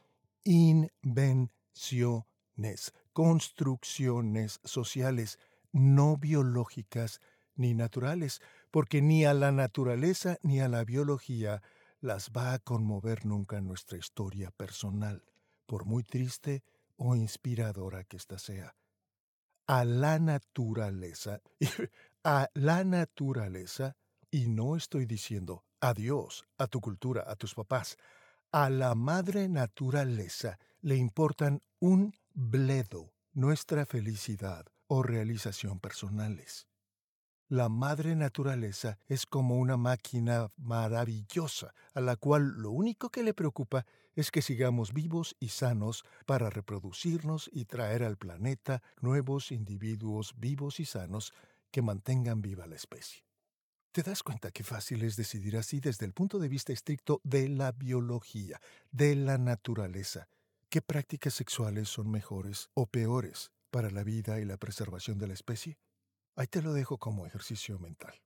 invenciones, 0.45 2.92
construcciones 3.12 4.60
sociales, 4.64 5.38
no 5.72 6.16
biológicas 6.16 7.20
ni 7.54 7.74
naturales, 7.74 8.40
porque 8.70 9.02
ni 9.02 9.24
a 9.24 9.34
la 9.34 9.52
naturaleza 9.52 10.38
ni 10.42 10.60
a 10.60 10.68
la 10.68 10.84
biología 10.84 11.62
las 12.00 12.30
va 12.30 12.54
a 12.54 12.58
conmover 12.58 13.26
nunca 13.26 13.60
nuestra 13.60 13.98
historia 13.98 14.50
personal, 14.50 15.22
por 15.66 15.84
muy 15.84 16.02
triste 16.02 16.62
o 16.96 17.14
inspiradora 17.14 18.04
que 18.04 18.16
ésta 18.16 18.38
sea. 18.38 18.74
A 19.66 19.84
la 19.84 20.18
naturaleza, 20.18 21.40
a 22.24 22.48
la 22.54 22.84
naturaleza, 22.84 23.96
y 24.30 24.46
no 24.46 24.76
estoy 24.76 25.06
diciendo 25.06 25.64
a 25.80 25.94
Dios, 25.94 26.46
a 26.58 26.66
tu 26.66 26.80
cultura, 26.80 27.24
a 27.26 27.36
tus 27.36 27.54
papás, 27.54 27.96
a 28.52 28.70
la 28.70 28.94
madre 28.94 29.48
naturaleza 29.48 30.58
le 30.80 30.96
importan 30.96 31.62
un 31.78 32.14
bledo 32.42 33.12
nuestra 33.35 33.85
felicidad 33.85 34.64
o 34.87 35.02
realización 35.02 35.78
personales. 35.78 36.68
La 37.49 37.68
madre 37.68 38.16
naturaleza 38.16 38.97
es 39.09 39.26
como 39.26 39.59
una 39.59 39.76
máquina 39.76 40.50
maravillosa 40.56 41.75
a 41.92 42.00
la 42.00 42.16
cual 42.16 42.54
lo 42.56 42.70
único 42.70 43.11
que 43.11 43.23
le 43.23 43.35
preocupa 43.35 43.85
es 44.14 44.30
que 44.30 44.40
sigamos 44.40 44.94
vivos 44.94 45.37
y 45.38 45.49
sanos 45.49 46.02
para 46.25 46.49
reproducirnos 46.49 47.50
y 47.52 47.66
traer 47.66 48.04
al 48.04 48.16
planeta 48.16 48.82
nuevos 49.02 49.52
individuos 49.52 50.32
vivos 50.38 50.80
y 50.80 50.87
sanos 50.87 51.35
que 51.70 51.82
mantengan 51.82 52.40
viva 52.40 52.66
la 52.66 52.76
especie. 52.76 53.23
¿Te 53.92 54.02
das 54.02 54.23
cuenta 54.23 54.50
qué 54.50 54.64
fácil 54.64 55.02
es 55.02 55.16
decidir 55.16 55.59
así 55.59 55.78
desde 55.80 56.06
el 56.06 56.14
punto 56.14 56.38
de 56.38 56.49
vista 56.49 56.73
estricto 56.73 57.20
de 57.23 57.50
la 57.50 57.73
biología, 57.73 58.62
de 58.90 59.14
la 59.14 59.37
naturaleza? 59.37 60.26
¿Qué 60.70 60.80
prácticas 60.80 61.34
sexuales 61.34 61.88
son 61.88 62.08
mejores 62.08 62.70
o 62.74 62.86
peores 62.86 63.50
para 63.72 63.90
la 63.90 64.04
vida 64.04 64.38
y 64.38 64.44
la 64.44 64.56
preservación 64.56 65.18
de 65.18 65.26
la 65.26 65.34
especie? 65.34 65.80
Ahí 66.36 66.46
te 66.46 66.62
lo 66.62 66.72
dejo 66.72 66.96
como 66.96 67.26
ejercicio 67.26 67.76
mental. 67.80 68.22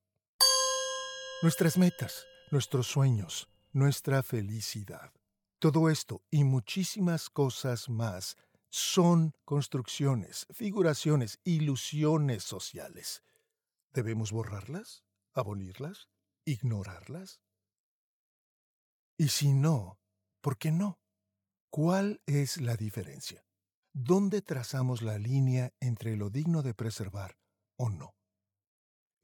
Nuestras 1.41 1.79
metas, 1.79 2.27
nuestros 2.51 2.87
sueños, 2.87 3.49
nuestra 3.73 4.23
felicidad. 4.23 5.11
Todo 5.59 5.89
esto 5.89 6.21
y 6.31 6.45
muchísimas 6.45 7.31
cosas 7.31 7.89
más 7.89 8.37
son 8.69 9.33
construcciones, 9.47 10.47
figuraciones, 10.53 11.41
ilusiones 11.45 12.45
sociales. 12.45 13.23
¿Debemos 13.95 14.33
borrarlas? 14.33 15.03
¿Abolirlas? 15.33 16.11
¿Ignorarlas? 16.45 17.41
Y 19.17 19.29
si 19.29 19.55
no, 19.55 19.99
¿por 20.43 20.59
qué 20.59 20.73
no? 20.73 20.99
¿Cuál 21.77 22.21
es 22.27 22.61
la 22.61 22.77
diferencia? 22.77 23.45
¿Dónde 23.93 24.43
trazamos 24.43 25.03
la 25.03 25.19
línea 25.19 25.73
entre 25.81 26.17
lo 26.17 26.31
digno 26.31 26.63
de 26.63 26.73
preservar 26.73 27.37
o 27.75 27.91
no. 27.91 28.15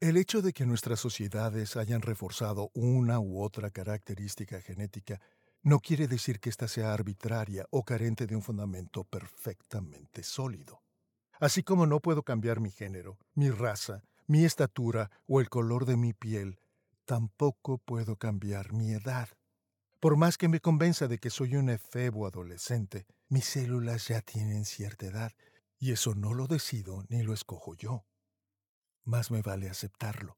El 0.01 0.17
hecho 0.17 0.41
de 0.41 0.51
que 0.51 0.65
nuestras 0.65 0.99
sociedades 0.99 1.77
hayan 1.77 2.01
reforzado 2.01 2.69
una 2.73 3.21
u 3.21 3.41
otra 3.41 3.69
característica 3.69 4.59
genética 4.59 5.21
no 5.63 5.79
quiere 5.79 6.09
decir 6.09 6.41
que 6.41 6.49
ésta 6.49 6.67
sea 6.67 6.91
arbitraria 6.93 7.65
o 7.69 7.85
carente 7.85 8.27
de 8.27 8.35
un 8.35 8.41
fundamento 8.41 9.05
perfectamente 9.05 10.21
sólido. 10.21 10.83
Así 11.39 11.63
como 11.63 11.85
no 11.85 12.01
puedo 12.01 12.23
cambiar 12.23 12.59
mi 12.59 12.71
género, 12.71 13.17
mi 13.33 13.49
raza, 13.49 14.03
mi 14.27 14.43
estatura 14.43 15.09
o 15.25 15.39
el 15.39 15.47
color 15.47 15.85
de 15.85 15.95
mi 15.95 16.11
piel, 16.11 16.59
tampoco 17.05 17.77
puedo 17.77 18.17
cambiar 18.17 18.73
mi 18.73 18.91
edad. 18.91 19.29
Por 20.01 20.17
más 20.17 20.37
que 20.37 20.49
me 20.49 20.59
convenza 20.59 21.07
de 21.07 21.17
que 21.17 21.29
soy 21.29 21.55
un 21.55 21.69
efebo 21.69 22.27
adolescente, 22.27 23.05
mis 23.29 23.45
células 23.45 24.09
ya 24.09 24.19
tienen 24.19 24.65
cierta 24.65 25.05
edad, 25.05 25.31
y 25.79 25.93
eso 25.93 26.13
no 26.15 26.33
lo 26.33 26.47
decido 26.47 27.05
ni 27.07 27.23
lo 27.23 27.33
escojo 27.33 27.75
yo 27.75 28.03
más 29.03 29.31
me 29.31 29.41
vale 29.41 29.69
aceptarlo. 29.69 30.37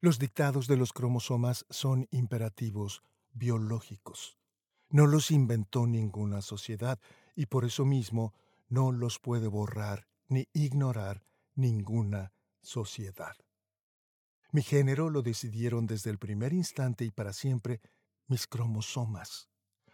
Los 0.00 0.18
dictados 0.18 0.66
de 0.66 0.76
los 0.76 0.92
cromosomas 0.92 1.66
son 1.70 2.06
imperativos 2.10 3.02
biológicos. 3.32 4.38
No 4.90 5.06
los 5.06 5.30
inventó 5.30 5.86
ninguna 5.86 6.40
sociedad 6.40 6.98
y 7.34 7.46
por 7.46 7.64
eso 7.64 7.84
mismo 7.84 8.34
no 8.68 8.92
los 8.92 9.18
puede 9.18 9.48
borrar 9.48 10.06
ni 10.28 10.48
ignorar 10.52 11.24
ninguna 11.54 12.32
sociedad. 12.62 13.36
Mi 14.50 14.62
género 14.62 15.10
lo 15.10 15.22
decidieron 15.22 15.86
desde 15.86 16.10
el 16.10 16.18
primer 16.18 16.52
instante 16.52 17.04
y 17.04 17.10
para 17.10 17.32
siempre 17.32 17.80
mis 18.28 18.46
cromosomas, 18.46 19.48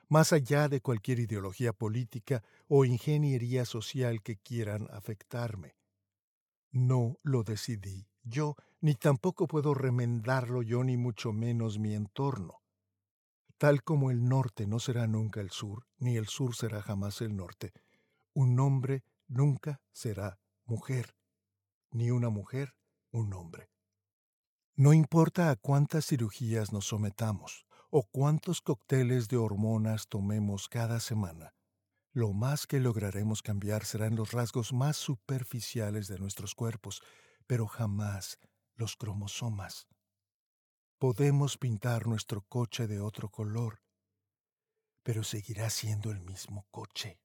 más 0.09 0.33
allá 0.33 0.69
de 0.69 0.81
cualquier 0.81 1.21
ideología 1.21 1.73
política 1.73 2.43
o 2.69 2.85
ingeniería 2.85 3.65
social 3.65 4.23
que 4.23 4.37
quieran 4.37 4.89
afectarme. 4.93 5.77
No 6.71 7.19
lo 7.23 7.43
decidí 7.43 8.07
yo, 8.25 8.57
ni 8.81 8.95
tampoco 8.95 9.47
puedo 9.47 9.75
remendarlo 9.75 10.63
yo, 10.63 10.83
ni 10.83 10.97
mucho 10.97 11.33
menos 11.33 11.79
mi 11.79 11.95
entorno. 11.95 12.63
Tal 13.59 13.83
como 13.83 14.11
el 14.11 14.29
norte 14.29 14.67
no 14.67 14.79
será 14.79 15.07
nunca 15.07 15.41
el 15.41 15.51
sur, 15.51 15.87
ni 15.99 16.17
el 16.17 16.27
sur 16.27 16.57
será 16.57 16.83
jamás 16.83 17.21
el 17.21 17.37
norte, 17.37 17.73
un 18.33 18.59
hombre 18.59 19.05
nunca 19.29 19.81
será 19.93 20.39
mujer, 20.65 21.15
ni 21.91 22.11
una 22.11 22.31
mujer 22.31 22.75
un 23.11 23.33
hombre. 23.33 23.71
No 24.75 24.93
importa 24.93 25.51
a 25.51 25.57
cuántas 25.57 26.07
cirugías 26.07 26.73
nos 26.73 26.87
sometamos, 26.87 27.65
o 27.97 28.03
cuántos 28.03 28.61
cócteles 28.61 29.29
de 29.29 29.37
hormonas 29.37 30.09
tomemos 30.09 30.69
cada 30.69 30.99
semana, 30.99 31.55
lo 32.13 32.33
más 32.33 32.67
que 32.67 32.81
lograremos 32.81 33.41
cambiar 33.41 33.85
serán 33.85 34.17
los 34.17 34.33
rasgos 34.33 34.73
más 34.73 34.97
superficiales 34.97 36.09
de 36.09 36.19
nuestros 36.19 36.57
cuerpos, 36.57 37.05
pero 37.47 37.69
jamás 37.69 38.41
los 38.75 38.97
cromosomas. 38.97 39.87
Podemos 40.99 41.57
pintar 41.57 42.09
nuestro 42.09 42.43
coche 42.43 42.89
de 42.89 42.99
otro 42.99 43.29
color, 43.29 43.81
pero 45.05 45.23
seguirá 45.23 45.71
siendo 45.71 46.11
el 46.11 46.19
mismo 46.19 46.67
coche. 46.73 47.21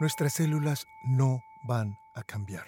Nuestras 0.00 0.32
células 0.32 0.88
no 1.04 1.40
van 1.68 1.96
a 2.16 2.24
cambiar. 2.24 2.66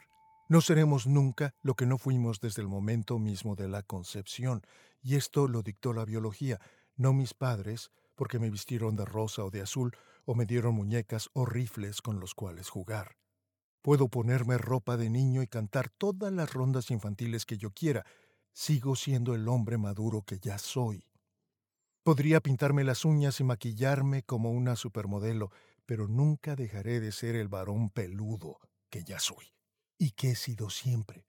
No 0.48 0.60
seremos 0.60 1.08
nunca 1.08 1.54
lo 1.60 1.74
que 1.74 1.86
no 1.86 1.98
fuimos 1.98 2.40
desde 2.40 2.62
el 2.62 2.68
momento 2.68 3.18
mismo 3.18 3.56
de 3.56 3.66
la 3.66 3.82
concepción, 3.82 4.62
y 5.02 5.16
esto 5.16 5.48
lo 5.48 5.62
dictó 5.62 5.92
la 5.92 6.04
biología, 6.04 6.60
no 6.96 7.12
mis 7.12 7.34
padres, 7.34 7.90
porque 8.14 8.38
me 8.38 8.50
vistieron 8.50 8.96
de 8.96 9.04
rosa 9.04 9.44
o 9.44 9.50
de 9.50 9.62
azul, 9.62 9.96
o 10.24 10.34
me 10.34 10.46
dieron 10.46 10.74
muñecas 10.74 11.28
o 11.32 11.44
rifles 11.44 12.00
con 12.00 12.20
los 12.20 12.34
cuales 12.34 12.68
jugar. 12.68 13.16
Puedo 13.82 14.08
ponerme 14.08 14.58
ropa 14.58 14.96
de 14.96 15.10
niño 15.10 15.42
y 15.42 15.48
cantar 15.48 15.90
todas 15.90 16.32
las 16.32 16.52
rondas 16.52 16.90
infantiles 16.92 17.44
que 17.44 17.58
yo 17.58 17.72
quiera. 17.72 18.06
Sigo 18.52 18.94
siendo 18.94 19.34
el 19.34 19.48
hombre 19.48 19.76
maduro 19.76 20.22
que 20.22 20.38
ya 20.38 20.58
soy. 20.58 21.08
Podría 22.04 22.40
pintarme 22.40 22.84
las 22.84 23.04
uñas 23.04 23.40
y 23.40 23.44
maquillarme 23.44 24.22
como 24.22 24.52
una 24.52 24.76
supermodelo, 24.76 25.50
pero 25.84 26.06
nunca 26.06 26.54
dejaré 26.54 27.00
de 27.00 27.10
ser 27.10 27.34
el 27.34 27.48
varón 27.48 27.90
peludo 27.90 28.58
que 28.88 29.02
ya 29.02 29.18
soy 29.18 29.52
y 29.98 30.12
que 30.12 30.30
he 30.30 30.36
sido 30.36 30.70
siempre. 30.70 31.26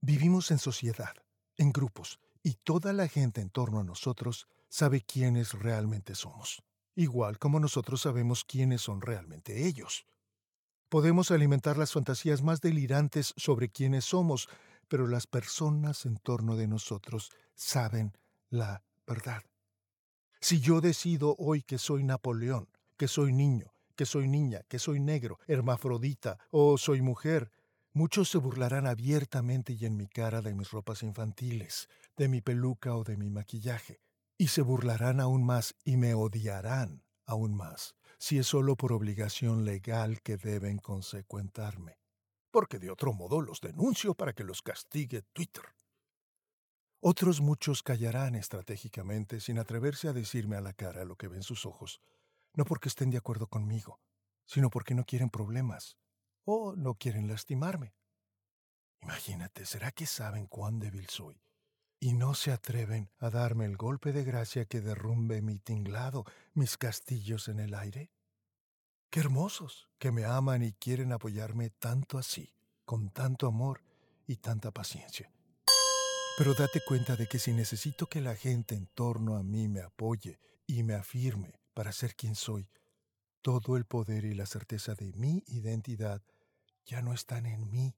Vivimos 0.00 0.50
en 0.50 0.58
sociedad, 0.58 1.14
en 1.56 1.72
grupos, 1.72 2.20
y 2.44 2.54
toda 2.62 2.92
la 2.92 3.08
gente 3.08 3.40
en 3.40 3.50
torno 3.50 3.80
a 3.80 3.84
nosotros 3.84 4.46
sabe 4.68 5.00
quiénes 5.00 5.54
realmente 5.54 6.14
somos, 6.14 6.62
igual 6.94 7.38
como 7.40 7.58
nosotros 7.58 8.02
sabemos 8.02 8.44
quiénes 8.44 8.82
son 8.82 9.00
realmente 9.00 9.66
ellos. 9.66 10.06
Podemos 10.88 11.32
alimentar 11.32 11.76
las 11.76 11.92
fantasías 11.92 12.42
más 12.42 12.60
delirantes 12.60 13.34
sobre 13.36 13.70
quiénes 13.70 14.04
somos, 14.04 14.48
pero 14.86 15.08
las 15.08 15.26
personas 15.26 16.06
en 16.06 16.18
torno 16.18 16.54
de 16.54 16.68
nosotros 16.68 17.32
saben 17.54 18.16
la 18.50 18.84
verdad. 19.06 19.42
Si 20.40 20.60
yo 20.60 20.80
decido 20.80 21.34
hoy 21.38 21.62
que 21.62 21.78
soy 21.78 22.04
Napoleón, 22.04 22.68
que 22.96 23.08
soy 23.08 23.32
niño, 23.32 23.72
que 23.96 24.06
soy 24.06 24.28
niña, 24.28 24.62
que 24.68 24.78
soy 24.78 25.00
negro, 25.00 25.38
hermafrodita 25.46 26.38
o 26.50 26.76
soy 26.76 27.00
mujer. 27.00 27.50
Muchos 27.92 28.28
se 28.28 28.38
burlarán 28.38 28.86
abiertamente 28.86 29.72
y 29.72 29.86
en 29.86 29.96
mi 29.96 30.06
cara 30.06 30.42
de 30.42 30.54
mis 30.54 30.70
ropas 30.70 31.02
infantiles, 31.02 31.88
de 32.16 32.28
mi 32.28 32.40
peluca 32.40 32.96
o 32.96 33.04
de 33.04 33.16
mi 33.16 33.30
maquillaje. 33.30 34.00
Y 34.36 34.48
se 34.48 34.62
burlarán 34.62 35.20
aún 35.20 35.44
más 35.44 35.74
y 35.84 35.96
me 35.96 36.14
odiarán 36.14 37.04
aún 37.26 37.54
más, 37.54 37.94
si 38.18 38.38
es 38.38 38.46
solo 38.46 38.76
por 38.76 38.92
obligación 38.92 39.64
legal 39.64 40.20
que 40.22 40.36
deben 40.36 40.78
consecuentarme. 40.78 41.98
Porque 42.50 42.78
de 42.78 42.90
otro 42.90 43.12
modo 43.12 43.40
los 43.40 43.60
denuncio 43.60 44.14
para 44.14 44.32
que 44.32 44.44
los 44.44 44.62
castigue 44.62 45.22
Twitter. 45.32 45.64
Otros 47.00 47.40
muchos 47.40 47.82
callarán 47.82 48.34
estratégicamente 48.34 49.40
sin 49.40 49.58
atreverse 49.58 50.08
a 50.08 50.12
decirme 50.12 50.56
a 50.56 50.60
la 50.60 50.72
cara 50.72 51.04
lo 51.04 51.16
que 51.16 51.28
ven 51.28 51.42
sus 51.42 51.66
ojos, 51.66 52.00
no 52.54 52.64
porque 52.64 52.88
estén 52.88 53.10
de 53.10 53.18
acuerdo 53.18 53.46
conmigo, 53.46 54.00
sino 54.46 54.70
porque 54.70 54.94
no 54.94 55.04
quieren 55.04 55.28
problemas 55.28 55.98
o 56.44 56.74
no 56.76 56.94
quieren 56.94 57.28
lastimarme. 57.28 57.94
Imagínate, 59.02 59.66
¿será 59.66 59.92
que 59.92 60.06
saben 60.06 60.46
cuán 60.46 60.78
débil 60.78 61.08
soy? 61.08 61.42
Y 62.04 62.12
no 62.12 62.34
se 62.34 62.52
atreven 62.52 63.08
a 63.18 63.30
darme 63.30 63.64
el 63.64 63.78
golpe 63.78 64.12
de 64.12 64.24
gracia 64.24 64.66
que 64.66 64.82
derrumbe 64.82 65.40
mi 65.40 65.58
tinglado, 65.58 66.26
mis 66.52 66.76
castillos 66.76 67.48
en 67.48 67.60
el 67.60 67.72
aire. 67.74 68.12
Qué 69.08 69.20
hermosos, 69.20 69.88
que 69.96 70.12
me 70.12 70.26
aman 70.26 70.62
y 70.62 70.74
quieren 70.74 71.12
apoyarme 71.12 71.70
tanto 71.70 72.18
así, 72.18 72.52
con 72.84 73.08
tanto 73.08 73.46
amor 73.46 73.82
y 74.26 74.36
tanta 74.36 74.70
paciencia. 74.70 75.32
Pero 76.36 76.52
date 76.52 76.82
cuenta 76.86 77.16
de 77.16 77.26
que 77.26 77.38
si 77.38 77.54
necesito 77.54 78.06
que 78.06 78.20
la 78.20 78.36
gente 78.36 78.74
en 78.74 78.86
torno 78.88 79.38
a 79.38 79.42
mí 79.42 79.68
me 79.68 79.80
apoye 79.80 80.38
y 80.66 80.82
me 80.82 80.92
afirme 80.92 81.58
para 81.72 81.90
ser 81.90 82.16
quien 82.16 82.34
soy, 82.34 82.68
todo 83.40 83.78
el 83.78 83.86
poder 83.86 84.26
y 84.26 84.34
la 84.34 84.44
certeza 84.44 84.94
de 84.94 85.14
mi 85.14 85.42
identidad 85.46 86.20
ya 86.84 87.00
no 87.00 87.14
están 87.14 87.46
en 87.46 87.70
mí, 87.70 87.96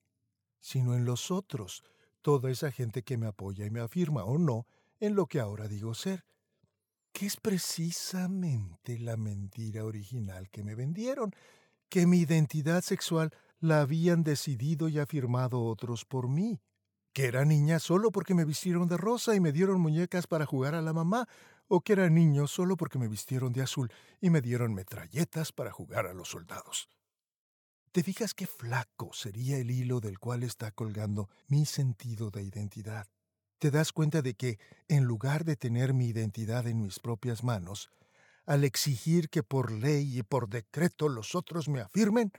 sino 0.60 0.94
en 0.94 1.04
los 1.04 1.32
otros, 1.32 1.82
toda 2.26 2.50
esa 2.50 2.72
gente 2.72 3.04
que 3.04 3.16
me 3.16 3.28
apoya 3.28 3.64
y 3.66 3.70
me 3.70 3.78
afirma 3.78 4.24
o 4.24 4.36
no 4.36 4.66
en 4.98 5.14
lo 5.14 5.26
que 5.26 5.38
ahora 5.38 5.68
digo 5.68 5.94
ser, 5.94 6.24
que 7.12 7.24
es 7.24 7.36
precisamente 7.36 8.98
la 8.98 9.16
mentira 9.16 9.84
original 9.84 10.50
que 10.50 10.64
me 10.64 10.74
vendieron, 10.74 11.32
que 11.88 12.04
mi 12.04 12.18
identidad 12.18 12.82
sexual 12.82 13.30
la 13.60 13.80
habían 13.80 14.24
decidido 14.24 14.88
y 14.88 14.98
afirmado 14.98 15.62
otros 15.62 16.04
por 16.04 16.28
mí, 16.28 16.60
que 17.12 17.26
era 17.26 17.44
niña 17.44 17.78
solo 17.78 18.10
porque 18.10 18.34
me 18.34 18.44
vistieron 18.44 18.88
de 18.88 18.96
rosa 18.96 19.36
y 19.36 19.38
me 19.38 19.52
dieron 19.52 19.80
muñecas 19.80 20.26
para 20.26 20.46
jugar 20.46 20.74
a 20.74 20.82
la 20.82 20.92
mamá, 20.92 21.28
o 21.68 21.82
que 21.82 21.92
era 21.92 22.10
niño 22.10 22.48
solo 22.48 22.76
porque 22.76 22.98
me 22.98 23.06
vistieron 23.06 23.52
de 23.52 23.62
azul 23.62 23.92
y 24.20 24.30
me 24.30 24.40
dieron 24.40 24.74
metralletas 24.74 25.52
para 25.52 25.70
jugar 25.70 26.08
a 26.08 26.12
los 26.12 26.30
soldados. 26.30 26.88
¿Te 27.96 28.02
fijas 28.02 28.34
qué 28.34 28.46
flaco 28.46 29.14
sería 29.14 29.56
el 29.56 29.70
hilo 29.70 30.00
del 30.00 30.18
cual 30.18 30.42
está 30.42 30.70
colgando 30.70 31.30
mi 31.48 31.64
sentido 31.64 32.30
de 32.30 32.42
identidad? 32.42 33.06
¿Te 33.58 33.70
das 33.70 33.90
cuenta 33.90 34.20
de 34.20 34.34
que, 34.34 34.58
en 34.86 35.04
lugar 35.04 35.46
de 35.46 35.56
tener 35.56 35.94
mi 35.94 36.08
identidad 36.08 36.66
en 36.66 36.82
mis 36.82 36.98
propias 36.98 37.42
manos, 37.42 37.90
al 38.44 38.64
exigir 38.64 39.30
que 39.30 39.42
por 39.42 39.72
ley 39.72 40.18
y 40.18 40.22
por 40.22 40.50
decreto 40.50 41.08
los 41.08 41.34
otros 41.34 41.70
me 41.70 41.80
afirmen, 41.80 42.32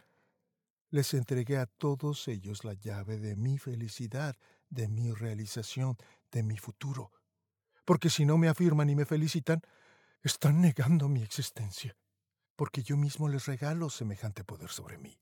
les 0.92 1.16
entregué 1.16 1.58
a 1.58 1.66
todos 1.66 2.28
ellos 2.28 2.64
la 2.64 2.76
llave 2.76 3.18
de 3.18 3.36
mi 3.36 3.58
felicidad, 3.58 4.36
de 4.70 4.88
mi 4.88 5.12
realización, 5.12 5.98
de 6.32 6.44
mi 6.44 6.60
futuro, 6.60 7.12
porque 7.84 8.12
si 8.12 8.26
no 8.26 8.38
me 8.38 8.48
afirman 8.48 8.92
y 8.92 8.96
me 8.96 9.06
felicitan, 9.06 9.62
están 10.22 10.62
negando 10.62 11.10
mi 11.10 11.24
existencia, 11.24 11.98
porque 12.56 12.84
yo 12.84 12.96
mismo 12.96 13.28
les 13.28 13.48
regalo 13.48 13.90
semejante 13.90 14.44
poder 14.44 14.70
sobre 14.70 15.00
mí. 15.00 15.18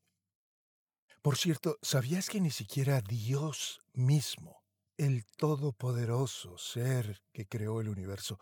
Por 1.25 1.38
cierto, 1.38 1.79
¿sabías 1.81 2.29
que 2.29 2.39
ni 2.39 2.51
siquiera 2.51 3.01
Dios 3.01 3.81
mismo, 3.93 4.61
el 4.95 5.25
todopoderoso 5.25 6.59
ser 6.59 7.23
que 7.33 7.47
creó 7.47 7.81
el 7.81 7.89
universo, 7.89 8.39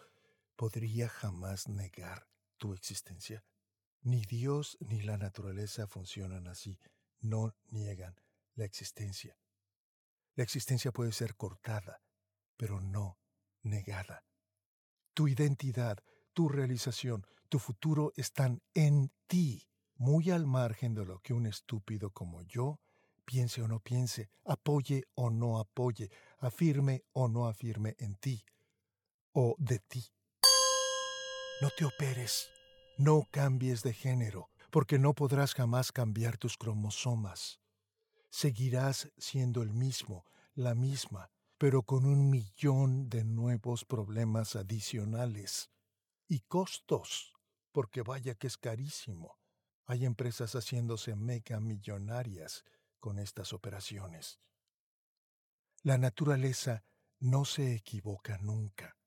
podría 0.57 1.07
jamás 1.07 1.69
negar 1.69 2.27
tu 2.57 2.73
existencia? 2.73 3.45
Ni 4.01 4.25
Dios 4.25 4.75
ni 4.81 5.01
la 5.01 5.17
naturaleza 5.17 5.87
funcionan 5.87 6.49
así, 6.49 6.77
no 7.21 7.55
niegan 7.69 8.19
la 8.55 8.65
existencia. 8.65 9.39
La 10.35 10.43
existencia 10.43 10.91
puede 10.91 11.13
ser 11.13 11.37
cortada, 11.37 12.01
pero 12.57 12.81
no 12.81 13.17
negada. 13.61 14.25
Tu 15.13 15.29
identidad, 15.29 16.03
tu 16.33 16.49
realización, 16.49 17.25
tu 17.47 17.59
futuro 17.59 18.11
están 18.17 18.61
en 18.73 19.13
ti, 19.27 19.69
muy 19.95 20.31
al 20.31 20.45
margen 20.45 20.93
de 20.93 21.05
lo 21.05 21.19
que 21.19 21.33
un 21.33 21.45
estúpido 21.45 22.09
como 22.11 22.41
yo 22.43 22.79
piense 23.25 23.61
o 23.61 23.67
no 23.67 23.79
piense, 23.79 24.29
apoye 24.45 25.05
o 25.15 25.29
no 25.29 25.59
apoye, 25.59 26.09
afirme 26.39 27.03
o 27.13 27.27
no 27.27 27.47
afirme 27.47 27.95
en 27.99 28.15
ti 28.15 28.43
o 29.33 29.55
de 29.57 29.79
ti. 29.79 30.05
No 31.61 31.69
te 31.77 31.85
operes, 31.85 32.49
no 32.97 33.23
cambies 33.31 33.83
de 33.83 33.93
género, 33.93 34.49
porque 34.69 34.99
no 34.99 35.13
podrás 35.13 35.53
jamás 35.53 35.91
cambiar 35.91 36.37
tus 36.37 36.57
cromosomas. 36.57 37.59
Seguirás 38.29 39.11
siendo 39.17 39.61
el 39.61 39.73
mismo, 39.73 40.25
la 40.55 40.75
misma, 40.75 41.31
pero 41.57 41.83
con 41.83 42.05
un 42.05 42.29
millón 42.29 43.09
de 43.09 43.23
nuevos 43.23 43.85
problemas 43.85 44.55
adicionales. 44.55 45.69
Y 46.27 46.39
costos, 46.41 47.33
porque 47.71 48.01
vaya 48.01 48.35
que 48.35 48.47
es 48.47 48.57
carísimo. 48.57 49.37
Hay 49.85 50.05
empresas 50.05 50.53
haciéndose 50.53 51.15
mega 51.15 51.59
millonarias 51.59 52.63
con 52.99 53.19
estas 53.19 53.53
operaciones. 53.53 54.39
La 55.81 55.97
naturaleza 55.97 56.83
no 57.19 57.45
se 57.45 57.75
equivoca 57.75 58.37
nunca. 58.37 58.97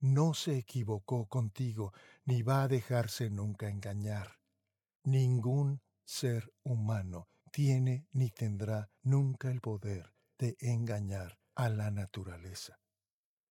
No 0.00 0.34
se 0.34 0.56
equivocó 0.56 1.26
contigo, 1.26 1.92
ni 2.24 2.42
va 2.42 2.62
a 2.62 2.68
dejarse 2.68 3.30
nunca 3.30 3.68
engañar. 3.68 4.38
Ningún 5.02 5.82
ser 6.04 6.52
humano 6.62 7.28
tiene 7.50 8.06
ni 8.12 8.30
tendrá 8.30 8.90
nunca 9.02 9.50
el 9.50 9.60
poder 9.60 10.14
de 10.38 10.56
engañar 10.60 11.38
a 11.54 11.68
la 11.68 11.90
naturaleza. 11.90 12.80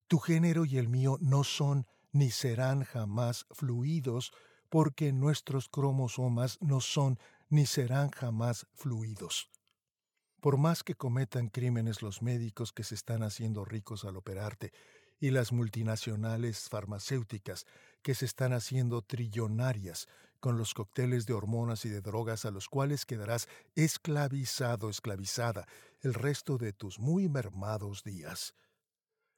Tu 0.08 0.20
género 0.20 0.66
y 0.66 0.78
el 0.78 0.90
mío 0.90 1.18
no 1.22 1.44
son 1.44 1.88
ni 2.12 2.30
serán 2.30 2.84
jamás 2.84 3.46
fluidos 3.52 4.32
porque 4.74 5.14
nuestros 5.14 5.70
cromosomas 5.70 6.58
no 6.60 6.82
son 6.82 7.20
ni 7.48 7.68
serán 7.68 8.10
jamás 8.10 8.66
fluidos. 8.74 9.52
Por 10.42 10.58
más 10.58 10.82
que 10.82 10.96
cometan 10.96 11.50
crímenes 11.50 12.02
los 12.02 12.24
médicos 12.24 12.74
que 12.74 12.84
se 12.84 12.96
están 12.96 13.22
haciendo 13.22 13.66
ricos 13.66 14.04
al 14.04 14.18
operarte 14.18 14.74
y 15.20 15.30
las 15.30 15.52
multinacionales 15.52 16.70
farmacéuticas 16.70 17.68
que 18.02 18.16
se 18.16 18.26
están 18.26 18.52
haciendo 18.52 19.04
trillonarias 19.04 20.08
con 20.40 20.58
los 20.58 20.74
cócteles 20.74 21.28
de 21.28 21.34
hormonas 21.34 21.86
y 21.86 21.90
de 21.90 22.02
drogas 22.02 22.44
a 22.46 22.50
los 22.50 22.68
cuales 22.68 23.06
quedarás 23.06 23.48
esclavizado, 23.76 24.90
esclavizada 24.90 25.68
el 26.02 26.16
resto 26.16 26.58
de 26.58 26.74
tus 26.74 26.98
muy 26.98 27.30
mermados 27.30 28.04
días. 28.04 28.56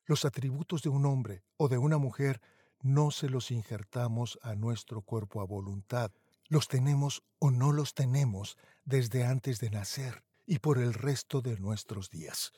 Los 0.06 0.24
atributos 0.24 0.82
de 0.82 0.88
un 0.88 1.06
hombre 1.06 1.44
o 1.58 1.68
de 1.68 1.78
una 1.78 1.98
mujer 1.98 2.40
no 2.86 3.10
se 3.10 3.30
los 3.30 3.50
injertamos 3.50 4.38
a 4.44 4.54
nuestro 4.54 5.02
cuerpo 5.02 5.42
a 5.42 5.46
voluntad. 5.46 6.12
Los 6.48 6.68
tenemos 6.68 7.24
o 7.40 7.50
no 7.50 7.72
los 7.72 7.96
tenemos 7.96 8.58
desde 8.84 9.26
antes 9.26 9.60
de 9.60 9.72
nacer 9.72 10.24
y 10.46 10.60
por 10.60 10.78
el 10.78 10.94
resto 10.94 11.42
de 11.42 11.58
nuestros 11.58 12.10
días, 12.10 12.54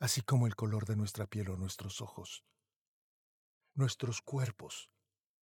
así 0.00 0.22
como 0.22 0.48
el 0.48 0.56
color 0.56 0.84
de 0.84 0.96
nuestra 0.96 1.28
piel 1.28 1.50
o 1.50 1.56
nuestros 1.56 2.00
ojos. 2.00 2.42
Nuestros 3.74 4.20
cuerpos 4.20 4.90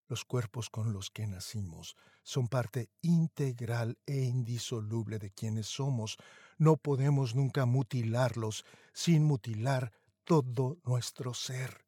los 0.08 0.24
cuerpos 0.24 0.70
con 0.70 0.94
los 0.94 1.10
que 1.10 1.26
nacimos 1.26 1.96
son 2.22 2.48
parte 2.48 2.90
integral 3.02 3.98
e 4.06 4.22
indisoluble 4.22 5.18
de 5.18 5.32
quienes 5.32 5.68
somos. 5.68 6.18
No 6.58 6.78
podemos 6.78 7.34
nunca 7.34 7.66
mutilarlos 7.66 8.66
sin 8.94 9.24
mutilar 9.24 9.92
todo 10.24 10.78
nuestro 10.84 11.34
ser. 11.34 11.85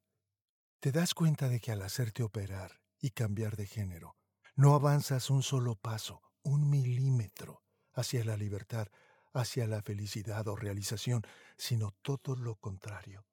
Te 0.80 0.92
das 0.92 1.16
cuenta 1.16 1.50
de 1.50 1.60
que 1.60 1.72
al 1.72 1.82
hacerte 1.82 2.22
operar 2.22 2.82
y 3.00 3.10
cambiar 3.10 3.56
de 3.56 3.66
género, 3.66 4.16
no 4.56 4.76
avanzas 4.76 5.32
un 5.32 5.42
solo 5.42 5.76
paso, 5.76 6.22
un 6.44 6.70
milímetro, 6.70 7.64
hacia 7.94 8.24
la 8.24 8.38
libertad, 8.38 8.88
hacia 9.34 9.66
la 9.66 9.82
felicidad 9.82 10.48
o 10.48 10.56
realización, 10.56 11.24
sino 11.58 11.92
todo 12.04 12.36
lo 12.36 12.58
contrario. 12.58 13.26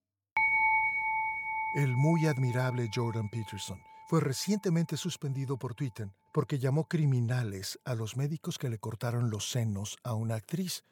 El 1.76 1.94
muy 1.94 2.26
admirable 2.26 2.88
Jordan 2.94 3.28
Peterson 3.28 3.82
fue 4.08 4.22
recientemente 4.22 4.96
suspendido 4.96 5.58
por 5.58 5.74
Twitter 5.74 6.14
porque 6.32 6.58
llamó 6.58 6.88
criminales 6.88 7.78
a 7.84 7.94
los 7.94 8.16
médicos 8.16 8.56
que 8.56 8.70
le 8.70 8.78
cortaron 8.78 9.28
los 9.28 9.50
senos 9.50 9.98
a 10.02 10.14
una 10.14 10.36
actriz, 10.36 10.82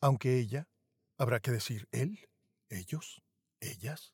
aunque 0.00 0.38
ella, 0.38 0.66
habrá 1.18 1.38
que 1.38 1.52
decir 1.52 1.88
él, 1.92 2.18
ellos, 2.68 3.22
ellas, 3.60 4.12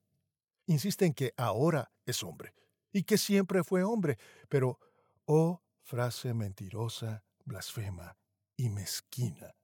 insisten 0.72 1.12
que 1.12 1.32
ahora 1.36 1.90
es 2.06 2.22
hombre 2.22 2.54
y 2.92 3.02
que 3.02 3.18
siempre 3.18 3.64
fue 3.64 3.82
hombre, 3.82 4.18
pero, 4.48 4.78
oh 5.26 5.62
frase 5.82 6.34
mentirosa, 6.34 7.24
blasfema 7.44 8.16
y 8.56 8.70
mezquina, 8.70 9.56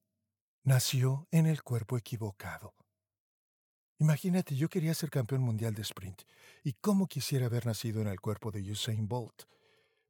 nació 0.64 1.28
en 1.30 1.46
el 1.46 1.62
cuerpo 1.62 1.96
equivocado. 1.96 2.74
Imagínate, 3.98 4.56
yo 4.56 4.68
quería 4.68 4.92
ser 4.94 5.10
campeón 5.10 5.42
mundial 5.42 5.74
de 5.74 5.82
sprint, 5.82 6.22
y 6.64 6.74
cómo 6.74 7.06
quisiera 7.06 7.46
haber 7.46 7.64
nacido 7.64 8.02
en 8.02 8.08
el 8.08 8.20
cuerpo 8.20 8.50
de 8.50 8.60
Usain 8.72 9.06
Bolt. 9.06 9.44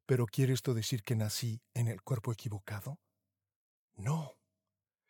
¿Pero 0.05 0.25
quiere 0.25 0.53
esto 0.53 0.73
decir 0.73 1.03
que 1.03 1.15
nací 1.15 1.61
en 1.73 1.87
el 1.87 2.01
cuerpo 2.01 2.31
equivocado? 2.31 2.99
No. 3.95 4.33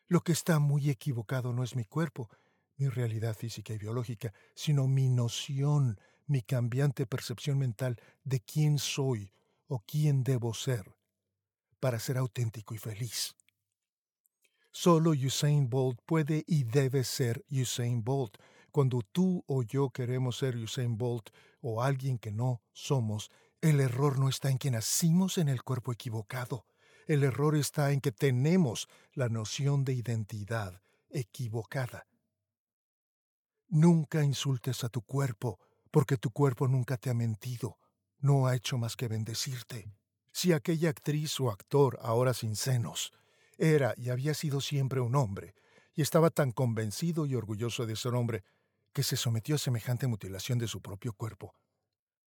Lo 0.08 0.21
que 0.21 0.32
está 0.32 0.60
muy 0.60 0.89
equivocado 0.89 1.54
no 1.54 1.63
es 1.63 1.76
mi 1.76 1.86
cuerpo, 1.86 2.30
mi 2.77 2.87
realidad 2.87 3.35
física 3.35 3.73
y 3.73 3.77
biológica, 3.77 4.33
sino 4.55 4.87
mi 4.87 5.09
noción, 5.09 5.99
mi 6.27 6.41
cambiante 6.41 7.05
percepción 7.05 7.57
mental 7.57 7.99
de 8.23 8.39
quién 8.39 8.79
soy 8.79 9.33
o 9.67 9.79
quién 9.79 10.23
debo 10.23 10.53
ser 10.53 10.95
para 11.79 11.99
ser 11.99 12.17
auténtico 12.17 12.73
y 12.73 12.77
feliz. 12.77 13.35
Solo 14.71 15.11
Usain 15.11 15.69
Bolt 15.69 15.99
puede 16.05 16.43
y 16.47 16.63
debe 16.63 17.03
ser 17.03 17.43
Usain 17.49 18.03
Bolt, 18.03 18.37
cuando 18.71 19.01
tú 19.01 19.43
o 19.47 19.63
yo 19.63 19.89
queremos 19.89 20.37
ser 20.37 20.55
Usain 20.55 20.97
Bolt 20.97 21.29
o 21.61 21.81
alguien 21.81 22.19
que 22.19 22.31
no 22.31 22.61
somos, 22.73 23.31
el 23.61 23.79
error 23.79 24.19
no 24.19 24.29
está 24.29 24.51
en 24.51 24.59
que 24.59 24.69
nacimos 24.69 25.39
en 25.39 25.49
el 25.49 25.63
cuerpo 25.63 25.91
equivocado. 25.91 26.67
El 27.07 27.23
error 27.23 27.55
está 27.55 27.91
en 27.91 28.01
que 28.01 28.11
tenemos 28.11 28.87
la 29.13 29.29
noción 29.29 29.83
de 29.83 29.93
identidad 29.93 30.81
equivocada. 31.09 32.05
Nunca 33.69 34.23
insultes 34.23 34.86
a 34.86 34.89
tu 34.89 35.01
cuerpo, 35.01 35.60
porque 35.91 36.15
tu 36.15 36.32
cuerpo 36.32 36.69
nunca 36.69 36.95
te 36.95 37.10
ha 37.10 37.13
mentido, 37.13 37.77
no 38.19 38.47
ha 38.47 38.56
hecho 38.56 38.77
más 38.77 38.95
que 38.95 39.10
bendecirte. 39.10 39.91
Si 40.32 40.53
aquella 40.53 40.89
actriz 40.89 41.38
o 41.41 41.51
actor, 41.51 41.99
ahora 42.01 42.34
sin 42.34 42.56
senos, 42.56 43.12
era 43.58 43.93
y 43.97 44.10
había 44.10 44.34
sido 44.34 44.62
siempre 44.62 45.01
un 45.01 45.15
hombre, 45.15 45.53
y 45.93 46.01
estaba 46.01 46.30
tan 46.30 46.51
convencido 46.51 47.25
y 47.25 47.36
orgulloso 47.36 47.86
de 47.86 47.97
ser 47.97 48.13
hombre, 48.13 48.45
que 48.93 49.03
se 49.03 49.17
sometió 49.17 49.56
a 49.56 49.58
semejante 49.58 50.08
mutilación 50.08 50.60
de 50.60 50.67
su 50.67 50.82
propio 50.82 51.12
cuerpo. 51.12 51.53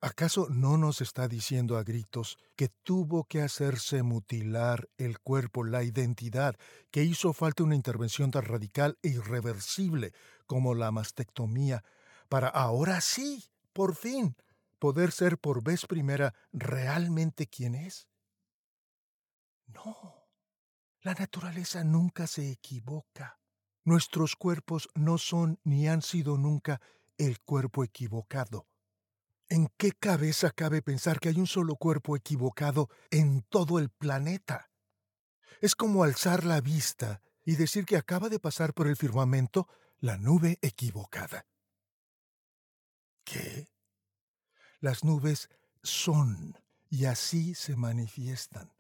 ¿Acaso 0.02 0.48
no 0.48 0.78
nos 0.78 1.02
está 1.02 1.28
diciendo 1.28 1.76
a 1.76 1.82
gritos 1.82 2.38
que 2.56 2.68
tuvo 2.68 3.24
que 3.24 3.42
hacerse 3.42 4.02
mutilar 4.02 4.88
el 4.96 5.20
cuerpo, 5.20 5.62
la 5.62 5.82
identidad, 5.82 6.56
que 6.90 7.04
hizo 7.04 7.34
falta 7.34 7.64
una 7.64 7.74
intervención 7.74 8.30
tan 8.30 8.44
radical 8.44 8.98
e 9.02 9.08
irreversible 9.08 10.14
como 10.46 10.74
la 10.74 10.90
mastectomía, 10.90 11.84
para 12.30 12.48
ahora 12.48 13.02
sí, 13.02 13.44
por 13.74 13.94
fin, 13.94 14.36
poder 14.78 15.12
ser 15.12 15.36
por 15.36 15.62
vez 15.62 15.84
primera 15.84 16.34
realmente 16.50 17.46
quien 17.46 17.74
es? 17.74 18.08
No, 19.66 20.30
la 21.02 21.12
naturaleza 21.12 21.84
nunca 21.84 22.26
se 22.26 22.50
equivoca. 22.50 23.38
Nuestros 23.84 24.34
cuerpos 24.34 24.88
no 24.94 25.18
son 25.18 25.60
ni 25.62 25.88
han 25.88 26.00
sido 26.00 26.38
nunca 26.38 26.80
el 27.18 27.38
cuerpo 27.40 27.84
equivocado. 27.84 28.69
¿En 29.52 29.66
qué 29.76 29.90
cabeza 29.90 30.52
cabe 30.52 30.80
pensar 30.80 31.18
que 31.18 31.28
hay 31.28 31.40
un 31.40 31.48
solo 31.48 31.74
cuerpo 31.74 32.14
equivocado 32.14 32.88
en 33.10 33.42
todo 33.42 33.80
el 33.80 33.90
planeta? 33.90 34.70
Es 35.60 35.74
como 35.74 36.04
alzar 36.04 36.44
la 36.44 36.60
vista 36.60 37.20
y 37.44 37.56
decir 37.56 37.84
que 37.84 37.96
acaba 37.96 38.28
de 38.28 38.38
pasar 38.38 38.74
por 38.74 38.86
el 38.86 38.96
firmamento 38.96 39.66
la 39.98 40.16
nube 40.18 40.60
equivocada. 40.62 41.46
¿Qué? 43.24 43.68
Las 44.78 45.02
nubes 45.02 45.50
son 45.82 46.56
y 46.88 47.06
así 47.06 47.56
se 47.56 47.74
manifiestan. 47.74 48.72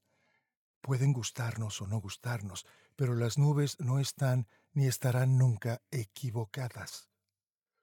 Pueden 0.80 1.12
gustarnos 1.12 1.82
o 1.82 1.88
no 1.88 2.00
gustarnos, 2.00 2.64
pero 2.94 3.16
las 3.16 3.38
nubes 3.38 3.80
no 3.80 3.98
están 3.98 4.46
ni 4.72 4.86
estarán 4.86 5.36
nunca 5.36 5.82
equivocadas. 5.90 7.09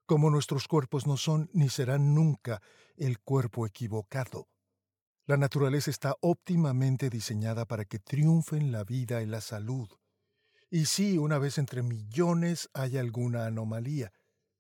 Como 0.08 0.32
nuestros 0.32 0.68
cuerpos 0.68 1.06
no 1.06 1.18
son 1.18 1.52
ni 1.54 1.70
serán 1.70 2.16
nunca 2.16 2.64
el 2.96 3.20
cuerpo 3.20 3.68
equivocado. 3.68 4.48
La 5.28 5.38
naturaleza 5.38 5.92
está 5.92 6.16
óptimamente 6.22 7.12
diseñada 7.12 7.66
para 7.66 7.86
que 7.86 8.00
triunfen 8.00 8.72
la 8.72 8.84
vida 8.84 9.22
y 9.22 9.28
la 9.28 9.42
salud. 9.42 9.88
Y 10.72 10.86
sí, 10.86 11.20
una 11.20 11.38
vez 11.38 11.60
entre 11.60 11.84
millones 11.84 12.70
hay 12.74 12.98
alguna 12.98 13.46
anomalía, 13.46 14.12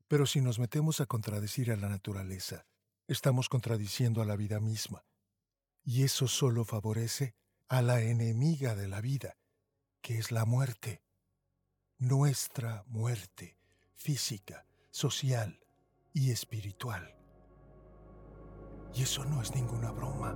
pero 0.07 0.27
si 0.27 0.39
nos 0.39 0.59
metemos 0.59 1.01
a 1.01 1.07
contradecir 1.07 1.71
a 1.71 1.77
la 1.77 1.89
naturaleza, 1.89 2.67
estamos 3.07 3.49
contradiciendo 3.49 4.21
a 4.21 4.25
la 4.25 4.35
vida 4.35 4.59
misma. 4.59 5.05
Y 5.83 6.03
eso 6.03 6.27
solo 6.27 6.65
favorece 6.65 7.33
a 7.67 7.81
la 7.81 8.01
enemiga 8.01 8.75
de 8.75 8.87
la 8.87 9.01
vida, 9.01 9.37
que 10.01 10.19
es 10.19 10.31
la 10.31 10.45
muerte 10.45 11.01
nuestra 11.99 12.83
muerte 12.87 13.57
física, 13.95 14.65
social 14.97 15.59
y 16.11 16.31
espiritual. 16.31 17.15
Y 18.95 19.03
eso 19.03 19.23
no 19.25 19.43
es 19.43 19.53
ninguna 19.53 19.91
broma. 19.91 20.35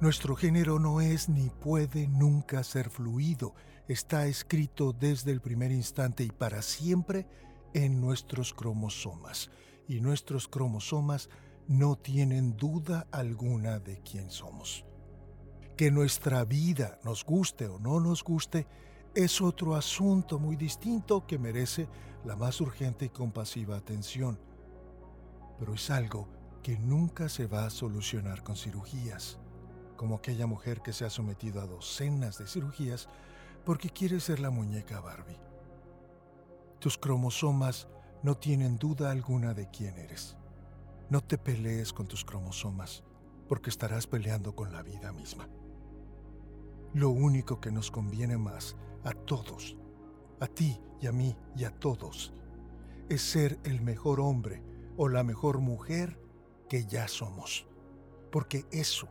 Nuestro 0.00 0.36
género 0.36 0.78
no 0.78 1.00
es 1.00 1.28
ni 1.28 1.50
puede 1.50 2.06
nunca 2.06 2.62
ser 2.62 2.88
fluido, 2.88 3.56
está 3.88 4.26
escrito 4.26 4.92
desde 4.92 5.32
el 5.32 5.40
primer 5.40 5.72
instante 5.72 6.22
y 6.22 6.30
para 6.30 6.62
siempre 6.62 7.26
en 7.74 8.00
nuestros 8.00 8.54
cromosomas. 8.54 9.50
Y 9.88 10.00
nuestros 10.00 10.46
cromosomas 10.46 11.30
no 11.66 11.96
tienen 11.96 12.56
duda 12.56 13.08
alguna 13.10 13.80
de 13.80 14.00
quién 14.02 14.30
somos. 14.30 14.86
Que 15.82 15.90
nuestra 15.90 16.44
vida, 16.44 17.00
nos 17.02 17.24
guste 17.24 17.66
o 17.66 17.80
no 17.80 17.98
nos 17.98 18.22
guste, 18.22 18.68
es 19.16 19.40
otro 19.40 19.74
asunto 19.74 20.38
muy 20.38 20.54
distinto 20.54 21.26
que 21.26 21.40
merece 21.40 21.88
la 22.24 22.36
más 22.36 22.60
urgente 22.60 23.06
y 23.06 23.08
compasiva 23.08 23.78
atención. 23.78 24.38
Pero 25.58 25.74
es 25.74 25.90
algo 25.90 26.28
que 26.62 26.78
nunca 26.78 27.28
se 27.28 27.48
va 27.48 27.66
a 27.66 27.70
solucionar 27.70 28.44
con 28.44 28.54
cirugías, 28.54 29.40
como 29.96 30.14
aquella 30.14 30.46
mujer 30.46 30.82
que 30.82 30.92
se 30.92 31.04
ha 31.04 31.10
sometido 31.10 31.60
a 31.60 31.66
docenas 31.66 32.38
de 32.38 32.46
cirugías 32.46 33.08
porque 33.64 33.90
quiere 33.90 34.20
ser 34.20 34.38
la 34.38 34.50
muñeca 34.50 35.00
Barbie. 35.00 35.40
Tus 36.78 36.96
cromosomas 36.96 37.88
no 38.22 38.36
tienen 38.36 38.78
duda 38.78 39.10
alguna 39.10 39.52
de 39.52 39.68
quién 39.68 39.98
eres. 39.98 40.36
No 41.10 41.22
te 41.22 41.38
pelees 41.38 41.92
con 41.92 42.06
tus 42.06 42.24
cromosomas, 42.24 43.02
porque 43.48 43.70
estarás 43.70 44.06
peleando 44.06 44.54
con 44.54 44.72
la 44.72 44.82
vida 44.82 45.12
misma. 45.12 45.48
Lo 46.94 47.10
único 47.10 47.60
que 47.60 47.70
nos 47.70 47.90
conviene 47.90 48.36
más 48.36 48.76
a 49.04 49.12
todos 49.12 49.76
a 50.42 50.48
ti 50.48 50.76
y 51.00 51.06
a 51.06 51.12
mí 51.12 51.36
y 51.54 51.62
a 51.62 51.70
todos, 51.70 52.32
es 53.08 53.22
ser 53.22 53.60
el 53.62 53.80
mejor 53.80 54.18
hombre 54.18 54.60
o 54.96 55.08
la 55.08 55.22
mejor 55.22 55.58
mujer 55.58 56.18
que 56.68 56.84
ya 56.84 57.06
somos. 57.06 57.64
Porque 58.32 58.66
eso, 58.72 59.08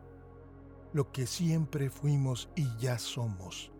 lo 0.92 1.10
que 1.14 1.26
siempre 1.26 1.90
fuimos 1.90 2.50
y 2.54 2.68
ya 2.80 3.00
somos, 3.00 3.72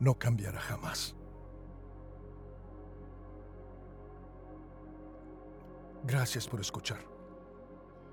no 0.00 0.18
cambiará 0.18 0.58
jamás. 0.60 1.14
Gracias 6.02 6.48
por 6.48 6.60
escuchar. 6.60 7.04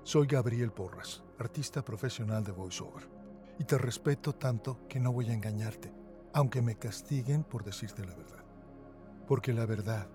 Soy 0.04 0.28
Gabriel 0.28 0.70
Porras, 0.70 1.24
artista 1.40 1.84
profesional 1.84 2.44
de 2.44 2.52
voiceover, 2.52 3.08
y 3.58 3.64
te 3.64 3.78
respeto 3.78 4.34
tanto 4.34 4.86
que 4.88 5.00
no 5.00 5.12
voy 5.12 5.30
a 5.30 5.34
engañarte, 5.34 5.92
aunque 6.32 6.62
me 6.62 6.76
castiguen 6.76 7.44
por 7.44 7.64
decirte 7.64 8.04
la 8.04 8.14
verdad. 8.14 8.44
Porque 9.26 9.52
la 9.52 9.66
verdad, 9.66 10.06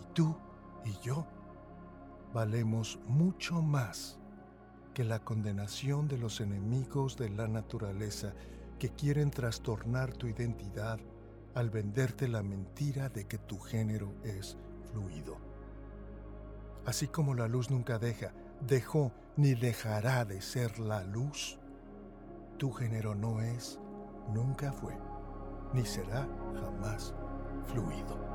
y 0.00 0.12
tú 0.12 0.36
y 0.84 0.92
yo, 1.02 1.26
valemos 2.32 2.98
mucho 3.06 3.62
más 3.62 4.18
que 4.94 5.04
la 5.04 5.20
condenación 5.20 6.08
de 6.08 6.18
los 6.18 6.40
enemigos 6.40 7.16
de 7.16 7.30
la 7.30 7.48
naturaleza 7.48 8.34
que 8.78 8.90
quieren 8.90 9.30
trastornar 9.30 10.12
tu 10.12 10.26
identidad 10.26 10.98
al 11.54 11.70
venderte 11.70 12.28
la 12.28 12.42
mentira 12.42 13.08
de 13.08 13.26
que 13.26 13.38
tu 13.38 13.58
género 13.58 14.14
es 14.24 14.56
fluido. 14.90 15.38
Así 16.84 17.06
como 17.06 17.34
la 17.34 17.46
luz 17.46 17.70
nunca 17.70 17.98
deja, 17.98 18.32
dejó 18.66 19.12
ni 19.36 19.54
dejará 19.54 20.24
de 20.24 20.42
ser 20.42 20.78
la 20.78 21.04
luz, 21.04 21.58
tu 22.62 22.70
género 22.70 23.12
no 23.12 23.40
es, 23.40 23.80
nunca 24.32 24.70
fue, 24.70 24.96
ni 25.72 25.84
será 25.84 26.28
jamás 26.60 27.12
fluido. 27.66 28.31